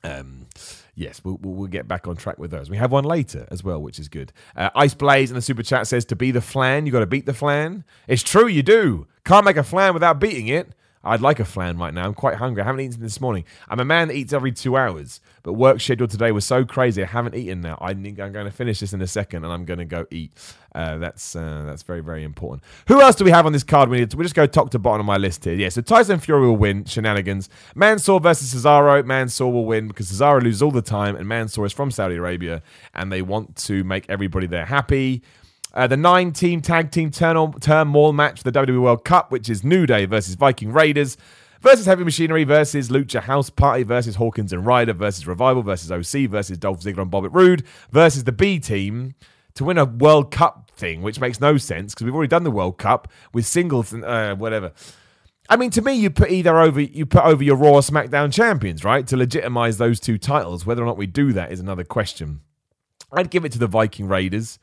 [0.03, 0.47] um,
[0.95, 2.70] yes, we'll, we'll, get back on track with those.
[2.70, 4.33] We have one later as well, which is good.
[4.57, 7.07] Uh, Ice Blaze in the super chat says to be the flan, you got to
[7.07, 7.85] beat the flan.
[8.09, 9.07] It's true, you do.
[9.24, 10.74] Can't make a flan without beating it.
[11.03, 12.05] I'd like a flan right now.
[12.05, 12.63] I'm quite hungry.
[12.63, 13.45] I haven't eaten this morning.
[13.69, 17.03] I'm a man that eats every two hours, but work schedule today was so crazy.
[17.03, 17.79] I haven't eaten now.
[17.81, 20.33] I am going to finish this in a second, and I'm going to go eat.
[20.75, 22.63] Uh, that's uh, that's very very important.
[22.89, 23.89] Who else do we have on this card?
[23.89, 25.55] We need to, we just go top to bottom of my list here.
[25.55, 26.85] Yeah, so Tyson Fury will win.
[26.85, 27.49] Shenanigans.
[27.75, 29.05] Mansoor versus Cesaro.
[29.05, 32.63] Mansoor will win because Cesaro loses all the time, and Mansoor is from Saudi Arabia,
[32.95, 35.23] and they want to make everybody there happy.
[35.73, 39.62] Uh, the nine team tag team turmoil match for the WWE World Cup, which is
[39.62, 41.16] New Day versus Viking Raiders
[41.61, 46.29] versus Heavy Machinery versus Lucha House Party versus Hawkins and Ryder versus Revival versus OC
[46.29, 49.14] versus Dolph Ziggler and Bobby Roode versus the B team
[49.55, 52.51] to win a World Cup thing, which makes no sense because we've already done the
[52.51, 54.73] World Cup with singles and uh, whatever.
[55.49, 58.85] I mean, to me, you put either over you put over your Raw SmackDown champions,
[58.85, 60.64] right, to legitimize those two titles.
[60.64, 62.41] Whether or not we do that is another question.
[63.12, 64.59] I'd give it to the Viking Raiders.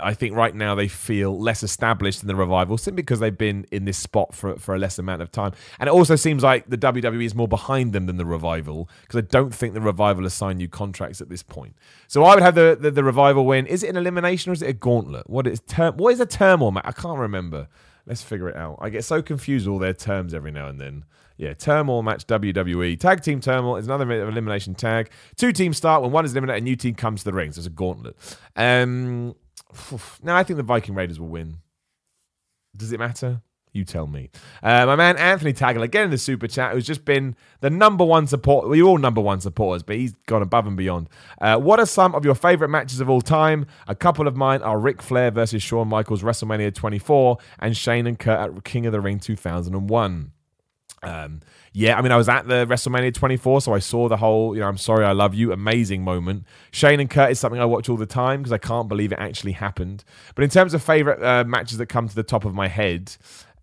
[0.00, 3.66] I think right now they feel less established in the revival simply because they've been
[3.70, 5.52] in this spot for, for a less amount of time.
[5.78, 9.18] And it also seems like the WWE is more behind them than the revival because
[9.18, 11.74] I don't think the revival has signed new contracts at this point.
[12.06, 13.66] So I would have the, the, the revival win.
[13.66, 15.28] Is it an elimination or is it a gauntlet?
[15.28, 15.96] What is term?
[15.96, 16.84] What is a turmoil match?
[16.86, 17.68] I can't remember.
[18.06, 18.78] Let's figure it out.
[18.80, 21.04] I get so confused all their terms every now and then.
[21.36, 23.00] Yeah, turmoil match WWE.
[23.00, 25.10] Tag team turmoil is another elimination tag.
[25.36, 27.50] Two teams start when one is eliminated, a new team comes to the ring.
[27.52, 28.14] So it's a gauntlet.
[28.56, 29.34] Um,
[30.22, 31.58] no, I think the Viking Raiders will win.
[32.76, 33.42] Does it matter?
[33.72, 34.30] You tell me.
[34.64, 38.04] Uh, my man Anthony Taggart, again in the super chat, who's just been the number
[38.04, 38.74] one support.
[38.76, 41.08] You're all number one supporters, but he's gone above and beyond.
[41.40, 43.66] Uh, what are some of your favorite matches of all time?
[43.86, 48.18] A couple of mine are Ric Flair versus Shawn Michaels WrestleMania 24 and Shane and
[48.18, 50.32] Kurt at King of the Ring 2001.
[51.02, 51.40] Um,
[51.72, 54.60] yeah, I mean, I was at the WrestleMania 24, so I saw the whole, you
[54.60, 56.44] know, I'm sorry, I love you, amazing moment.
[56.72, 59.18] Shane and Kurt is something I watch all the time because I can't believe it
[59.18, 60.04] actually happened.
[60.34, 63.16] But in terms of favorite uh, matches that come to the top of my head,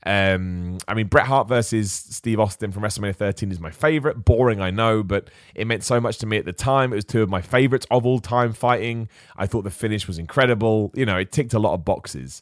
[0.05, 4.23] um, I mean, Bret Hart versus Steve Austin from WrestleMania 13 is my favorite.
[4.23, 6.93] Boring, I know, but it meant so much to me at the time.
[6.93, 9.09] It was two of my favorites of all time fighting.
[9.35, 10.91] I thought the finish was incredible.
[10.95, 12.41] You know, it ticked a lot of boxes.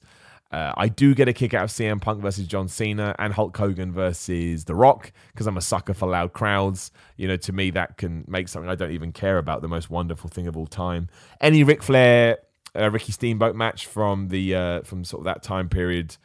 [0.52, 3.58] Uh, I do get a kick out of CM Punk versus John Cena and Hulk
[3.58, 6.92] Hogan versus The Rock because I'm a sucker for loud crowds.
[7.18, 9.90] You know, to me, that can make something I don't even care about the most
[9.90, 11.10] wonderful thing of all time.
[11.42, 12.38] Any Ric Flair,
[12.76, 16.16] uh, Ricky Steamboat match from the uh, from sort of that time period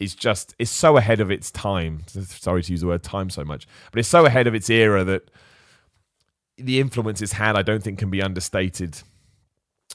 [0.00, 2.02] is just is so ahead of its time.
[2.06, 5.04] Sorry to use the word time so much, but it's so ahead of its era
[5.04, 5.30] that
[6.56, 9.02] the influence it's had, I don't think, can be understated.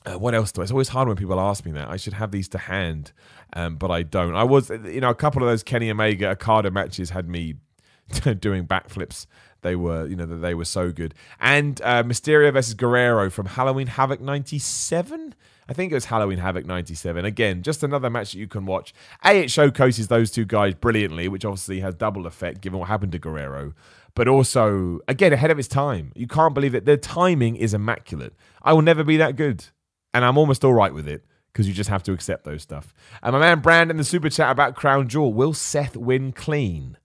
[0.06, 0.64] Uh, what else do I?
[0.64, 1.90] It's always hard when people ask me that.
[1.90, 3.12] I should have these to hand,
[3.54, 4.36] um, but I don't.
[4.36, 7.56] I was, you know, a couple of those Kenny Omega Okada matches had me
[8.40, 9.26] doing backflips.
[9.62, 11.16] They were, you know, they were so good.
[11.40, 15.34] And uh, Mysterio versus Guerrero from Halloween Havoc '97.
[15.68, 17.26] I think it was Halloween Havoc 97.
[17.26, 18.94] Again, just another match that you can watch.
[19.24, 23.12] A, it showcases those two guys brilliantly, which obviously has double effect given what happened
[23.14, 23.74] to Guerrero.
[24.14, 26.12] But also, again, ahead of its time.
[26.16, 26.86] You can't believe it.
[26.86, 28.34] The timing is immaculate.
[28.62, 29.66] I will never be that good.
[30.16, 32.94] And I'm almost all right with it because you just have to accept those stuff.
[33.22, 35.34] And my man Brandon, the super chat about Crown Jewel.
[35.34, 36.98] Will Seth win clean?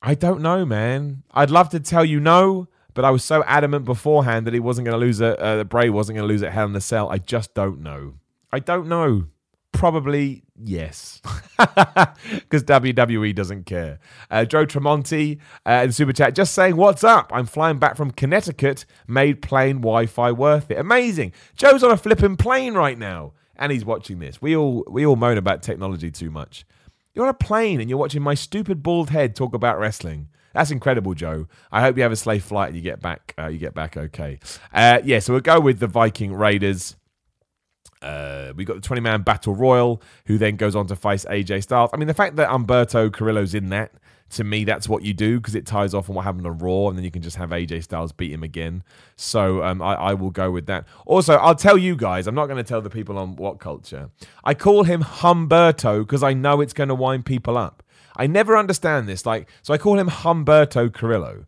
[0.00, 1.24] I don't know, man.
[1.30, 2.68] I'd love to tell you no.
[2.94, 5.38] But I was so adamant beforehand that he wasn't going to lose it.
[5.38, 6.52] Uh, Bray wasn't going to lose it.
[6.52, 7.10] Hell in a Cell.
[7.10, 8.14] I just don't know.
[8.50, 9.26] I don't know.
[9.72, 11.20] Probably yes,
[11.58, 13.98] because WWE doesn't care.
[14.30, 17.30] Uh, Joe Tremonti uh, in Super Chat just saying, What's up?
[17.34, 20.78] I'm flying back from Connecticut, made plane Wi Fi worth it.
[20.78, 21.32] Amazing.
[21.56, 24.40] Joe's on a flipping plane right now, and he's watching this.
[24.42, 26.64] We all, we all moan about technology too much.
[27.14, 30.28] You're on a plane and you're watching my stupid bald head talk about wrestling.
[30.54, 31.46] That's incredible, Joe.
[31.70, 33.34] I hope you have a safe flight and you get back.
[33.38, 34.38] Uh, you get back okay.
[34.72, 36.96] Uh, yeah, so we'll go with the Viking Raiders.
[38.02, 41.64] Uh, we got the 20 man battle royal, who then goes on to face AJ
[41.64, 41.90] Styles.
[41.92, 43.92] I mean, the fact that Humberto Carrillo's in that,
[44.30, 46.88] to me, that's what you do because it ties off on what happened on Raw,
[46.88, 48.84] and then you can just have AJ Styles beat him again.
[49.16, 50.86] So um, I, I, will go with that.
[51.06, 54.10] Also, I'll tell you guys, I'm not going to tell the people on What Culture.
[54.44, 57.82] I call him Humberto because I know it's going to wind people up.
[58.16, 59.24] I never understand this.
[59.24, 61.46] Like, so I call him Humberto Carrillo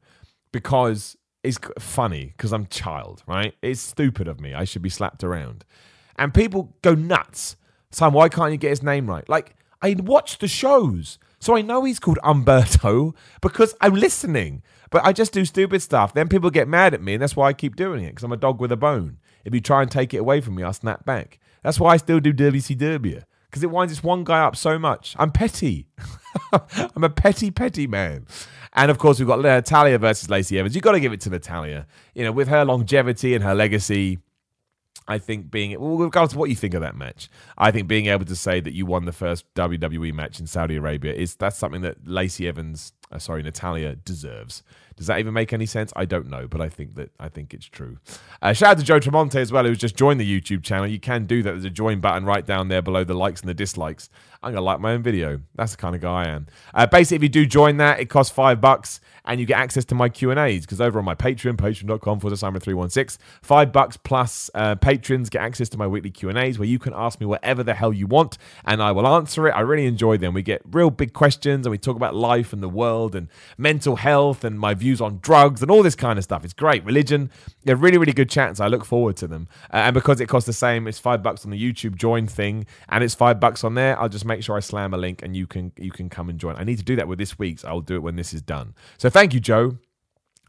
[0.53, 3.55] because it's funny because I'm child, right?
[3.62, 4.55] It's stupid of me.
[4.55, 5.64] I should be slapped around.
[6.21, 7.57] And people go nuts.
[7.91, 9.29] Sam, why can't you get his name right?
[9.29, 11.18] Like, I watch the shows.
[11.41, 14.62] So I know he's called Umberto because I'm listening.
[14.91, 16.14] But I just do stupid stuff.
[16.14, 18.33] Then people get mad at me, and that's why I keep doing it because I'm
[18.33, 19.18] a dog with a bone.
[19.45, 21.39] If you try and take it away from me, I'll snap back.
[21.62, 25.14] That's why I still do WCW because it winds this one guy up so much.
[25.18, 25.87] I'm petty.
[26.95, 28.27] I'm a petty, petty man.
[28.73, 30.75] And of course, we've got Natalya versus Lacey Evans.
[30.75, 31.87] You've got to give it to Natalya.
[32.14, 34.18] You know, with her longevity and her legacy,
[35.11, 38.07] I think being, well, regardless of what you think of that match, I think being
[38.07, 41.57] able to say that you won the first WWE match in Saudi Arabia is that's
[41.57, 44.63] something that Lacey Evans, uh, sorry, Natalya, deserves.
[44.97, 45.93] Does that even make any sense?
[45.97, 47.97] I don't know, but I think that I think it's true.
[48.41, 50.87] Uh, shout out to Joe Tremonte as well, who's just joined the YouTube channel.
[50.87, 51.51] You can do that.
[51.51, 54.11] There's a join button right down there below the likes and the dislikes.
[54.43, 55.41] I'm gonna like my own video.
[55.55, 56.47] That's the kind of guy I am.
[56.74, 59.84] Uh, basically, if you do join that, it costs five bucks, and you get access
[59.86, 62.74] to my Q and A's because over on my Patreon, patreon.com for the Simon three
[62.74, 66.59] one six, five bucks plus uh, patrons get access to my weekly Q and A's
[66.59, 68.36] where you can ask me whatever the hell you want,
[68.66, 69.53] and I will answer it.
[69.53, 70.34] I really enjoy them.
[70.34, 73.97] We get real big questions, and we talk about life and the world and mental
[73.97, 76.45] health and my views on drugs and and all this kind of stuff.
[76.45, 76.84] It's great.
[76.84, 77.30] Religion,
[77.62, 78.59] they're really, really good chats.
[78.59, 79.47] I look forward to them.
[79.72, 82.66] Uh, and because it costs the same, it's five bucks on the YouTube join thing,
[82.88, 83.97] and it's five bucks on there.
[84.01, 86.39] I'll just make sure I slam a link, and you can you can come and
[86.39, 86.57] join.
[86.57, 87.64] I need to do that with this week's.
[87.64, 88.74] I'll do it when this is done.
[88.99, 89.78] So thank you, Joe.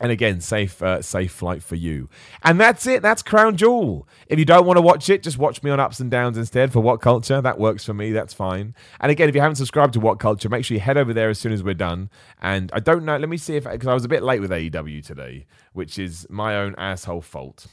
[0.02, 2.10] And again, safe uh, safe flight for you.
[2.44, 3.04] And that's it.
[3.04, 4.08] That's Crown Jewel.
[4.28, 6.74] If you don't want to watch it, just watch me on Ups and Downs instead
[6.74, 7.40] for What Culture.
[7.40, 8.12] That works for me.
[8.12, 8.74] That's fine.
[9.00, 11.30] And again, if you haven't subscribed to What Culture, make sure you head over there
[11.30, 12.10] as soon as we're done.
[12.42, 13.16] And I don't know.
[13.16, 16.26] Let me see if because I was a bit late with AEW today, which is
[16.32, 17.68] my own asshole fault.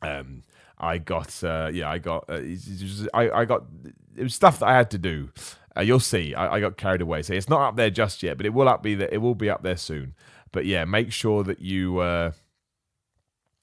[0.00, 0.44] Um,
[0.78, 2.40] I got uh, yeah, I got uh,
[3.12, 3.64] I, I got
[4.16, 5.30] it was stuff that I had to do.
[5.76, 6.34] Uh, you'll see.
[6.34, 8.68] I, I, got carried away, so it's not up there just yet, but it will
[8.68, 10.14] up be that it will be up there soon.
[10.52, 12.32] But yeah, make sure that you uh,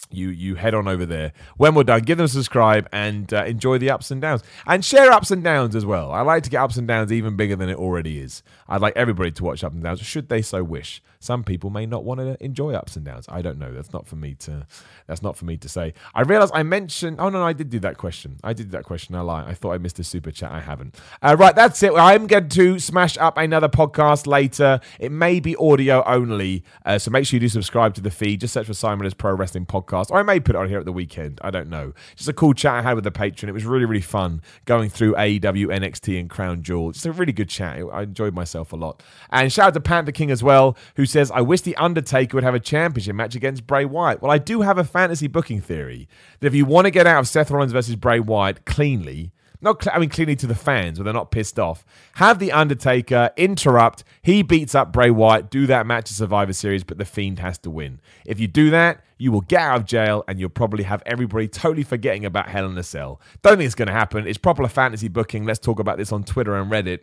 [0.10, 1.32] you you head on over there.
[1.58, 4.84] When we're done, give them a subscribe and uh, enjoy the ups and downs, and
[4.84, 6.12] share ups and downs as well.
[6.12, 8.44] I like to get ups and downs even bigger than it already is.
[8.68, 11.02] I'd like everybody to watch ups and downs, should they so wish.
[11.22, 13.28] Some people may not want to enjoy ups and downs.
[13.30, 13.72] I don't know.
[13.72, 14.66] That's not for me to.
[15.06, 15.94] That's not for me to say.
[16.16, 17.18] I realize I mentioned.
[17.20, 18.38] Oh no, no I did do that question.
[18.44, 19.14] I did that question.
[19.14, 19.46] I lie.
[19.46, 20.52] I thought I missed a super chat.
[20.52, 21.00] I haven't.
[21.22, 21.94] Uh, right, that's it.
[21.94, 24.82] I'm going to smash up another podcast later.
[25.00, 28.42] It may be audio only, uh, so make sure you do subscribe to the feed.
[28.42, 30.80] Just search for Simon as Pro Wrestling Podcast, or I may put it on here
[30.80, 31.40] at the weekend.
[31.44, 31.94] I don't know.
[32.16, 33.48] Just a cool chat I had with the patron.
[33.48, 36.90] It was really really fun going through AEW, NXT, and Crown Jewel.
[36.90, 37.80] It's a really good chat.
[37.94, 39.04] I enjoyed myself a lot.
[39.30, 42.44] And shout out to Panther King as well, who says, I wish The Undertaker would
[42.44, 44.22] have a championship match against Bray Wyatt.
[44.22, 46.08] Well, I do have a fantasy booking theory
[46.40, 49.32] that if you want to get out of Seth Rollins versus Bray Wyatt cleanly,
[49.62, 51.86] not I mean cleanly to the fans where they're not pissed off.
[52.16, 54.04] Have the Undertaker interrupt.
[54.24, 55.52] He beats up Bray Wyatt.
[55.52, 58.02] Do that match at Survivor Series, but the Fiend has to win.
[58.26, 61.48] If you do that, you will get out of jail and you'll probably have everybody
[61.48, 63.22] totally forgetting about Hell in a Cell.
[63.44, 64.26] Don't think it's going to happen.
[64.26, 65.46] It's proper fantasy booking.
[65.46, 67.02] Let's talk about this on Twitter and Reddit.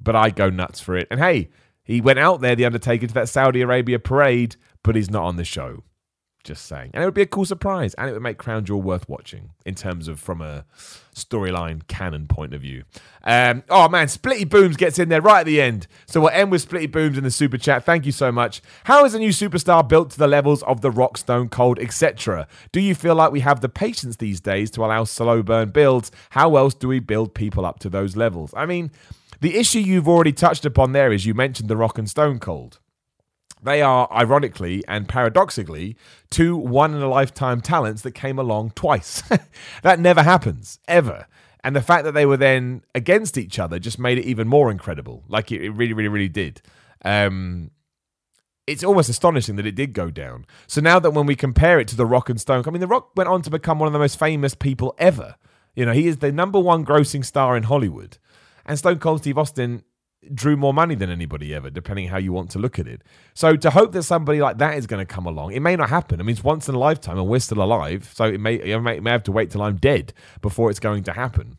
[0.00, 1.08] But I go nuts for it.
[1.10, 1.48] And hey,
[1.88, 5.36] he went out there, The Undertaker, to that Saudi Arabia parade, but he's not on
[5.36, 5.84] the show.
[6.44, 6.90] Just saying.
[6.92, 7.94] And it would be a cool surprise.
[7.94, 10.66] And it would make Crown Jewel worth watching in terms of from a
[11.14, 12.84] storyline canon point of view.
[13.24, 15.86] Um, oh man, Splitty Booms gets in there right at the end.
[16.06, 17.84] So we'll end with Splitty Booms in the super chat.
[17.84, 18.62] Thank you so much.
[18.84, 22.46] How is a new superstar built to the levels of The Rock, Stone Cold, etc.?
[22.70, 26.10] Do you feel like we have the patience these days to allow slow burn builds?
[26.30, 28.54] How else do we build people up to those levels?
[28.56, 28.90] I mean,
[29.40, 32.80] the issue you've already touched upon there is you mentioned The Rock and Stone Cold.
[33.62, 35.96] They are, ironically and paradoxically,
[36.30, 39.22] two one in a lifetime talents that came along twice.
[39.82, 41.26] that never happens, ever.
[41.64, 44.70] And the fact that they were then against each other just made it even more
[44.70, 45.24] incredible.
[45.28, 46.62] Like it, really, really, really did.
[47.04, 47.72] Um,
[48.66, 50.46] it's almost astonishing that it did go down.
[50.66, 52.86] So now that when we compare it to The Rock and Stone, I mean, The
[52.86, 55.36] Rock went on to become one of the most famous people ever.
[55.74, 58.18] You know, he is the number one grossing star in Hollywood.
[58.68, 59.82] And Stone Cold Steve Austin
[60.34, 63.02] drew more money than anybody ever, depending how you want to look at it.
[63.34, 65.88] So to hope that somebody like that is going to come along, it may not
[65.88, 66.20] happen.
[66.20, 69.00] I mean, it's once in a lifetime, and we're still alive, so it may, may,
[69.00, 70.12] may have to wait till I'm dead
[70.42, 71.56] before it's going to happen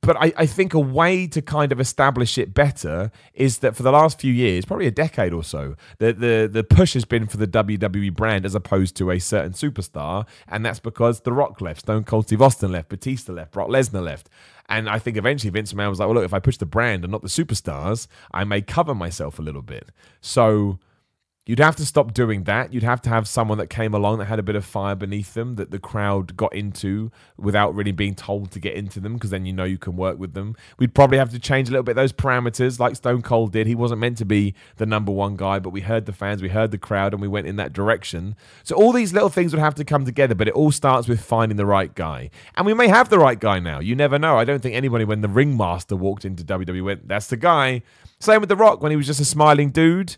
[0.00, 3.82] but I, I, think a way to kind of establish it better is that for
[3.82, 7.26] the last few years, probably a decade or so, the, the, the push has been
[7.26, 10.26] for the WWE brand as opposed to a certain superstar.
[10.46, 14.02] And that's because The Rock left, Stone Cold Steve Austin left, Batista left, Brock Lesnar
[14.02, 14.30] left.
[14.68, 17.04] And I think eventually Vince McMahon was like, well, look, if I push the brand
[17.04, 19.88] and not the superstars, I may cover myself a little bit.
[20.20, 20.78] So
[21.48, 22.74] You'd have to stop doing that.
[22.74, 25.32] You'd have to have someone that came along that had a bit of fire beneath
[25.32, 29.30] them that the crowd got into without really being told to get into them because
[29.30, 30.54] then you know you can work with them.
[30.78, 33.66] We'd probably have to change a little bit those parameters like Stone Cold did.
[33.66, 36.50] He wasn't meant to be the number one guy, but we heard the fans, we
[36.50, 38.36] heard the crowd, and we went in that direction.
[38.62, 41.18] So all these little things would have to come together, but it all starts with
[41.18, 42.28] finding the right guy.
[42.58, 43.80] And we may have the right guy now.
[43.80, 44.36] You never know.
[44.36, 47.80] I don't think anybody, when the ringmaster walked into WWE, went, that's the guy.
[48.20, 50.16] Same with The Rock when he was just a smiling dude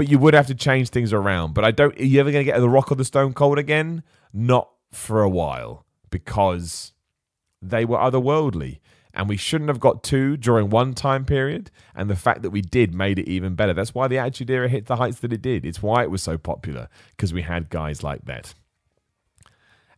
[0.00, 1.52] but you would have to change things around.
[1.52, 1.94] But I don't.
[2.00, 4.02] Are you ever going to get the Rock or the Stone Cold again?
[4.32, 6.94] Not for a while because
[7.60, 8.80] they were otherworldly.
[9.12, 11.70] And we shouldn't have got two during one time period.
[11.94, 13.74] And the fact that we did made it even better.
[13.74, 15.66] That's why the Attitude Era hit the heights that it did.
[15.66, 18.54] It's why it was so popular because we had guys like that.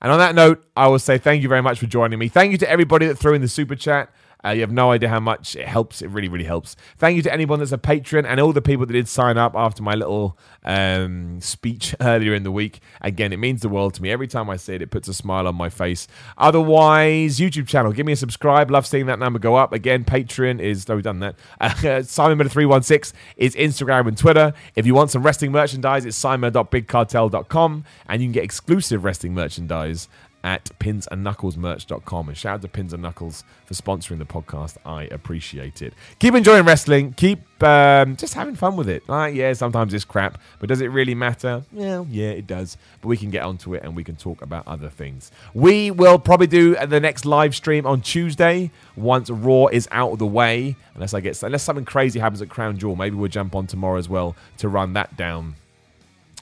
[0.01, 2.27] And on that note, I will say thank you very much for joining me.
[2.27, 4.13] Thank you to everybody that threw in the super chat.
[4.45, 6.03] Uh, you have no idea how much it helps.
[6.03, 6.77] It really, really helps.
[6.99, 9.55] Thank you to anyone that's a patron and all the people that did sign up
[9.55, 12.81] after my little um, speech earlier in the week.
[13.01, 14.11] Again, it means the world to me.
[14.11, 16.09] Every time I say it, it puts a smile on my face.
[16.39, 18.71] Otherwise, YouTube channel, give me a subscribe.
[18.71, 19.73] Love seeing that number go up.
[19.73, 21.37] Again, Patreon is, oh, we've done that.
[21.83, 24.53] Uh, Simon 316 is Instagram and Twitter.
[24.77, 30.09] If you want some wrestling merchandise, it's simon.bigcartel.com and you can get exclusive wrestling merchandise
[30.45, 32.29] at pinsandknucklesmerch.com.
[32.29, 34.77] And shout out to Pins and Knuckles for sponsoring the podcast.
[34.85, 35.95] I appreciate it.
[36.19, 37.13] Keep enjoying wrestling.
[37.13, 39.09] Keep um, just having fun with it.
[39.09, 41.63] Like, yeah, sometimes it's crap, but does it really matter?
[41.73, 42.77] Well, yeah, it does.
[43.01, 45.31] But we can get onto it and we can talk about other things.
[45.55, 50.19] We will probably do the next live stream on Tuesday once Raw is out of
[50.19, 50.77] the way.
[50.95, 53.99] Unless I get unless something crazy happens at Crown Jewel, maybe we'll jump on tomorrow
[53.99, 55.55] as well to run that down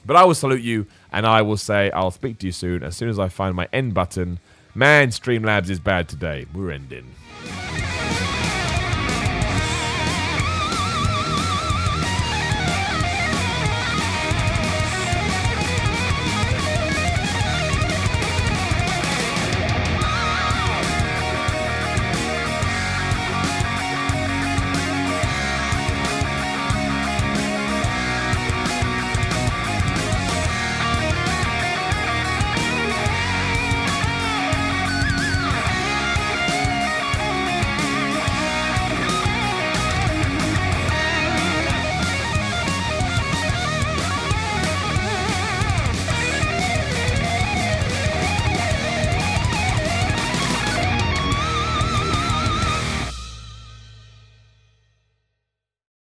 [0.05, 2.95] but I will salute you and I will say I'll speak to you soon as
[2.95, 4.39] soon as I find my end button.
[4.73, 6.45] Man, Streamlabs is bad today.
[6.53, 7.13] We're ending.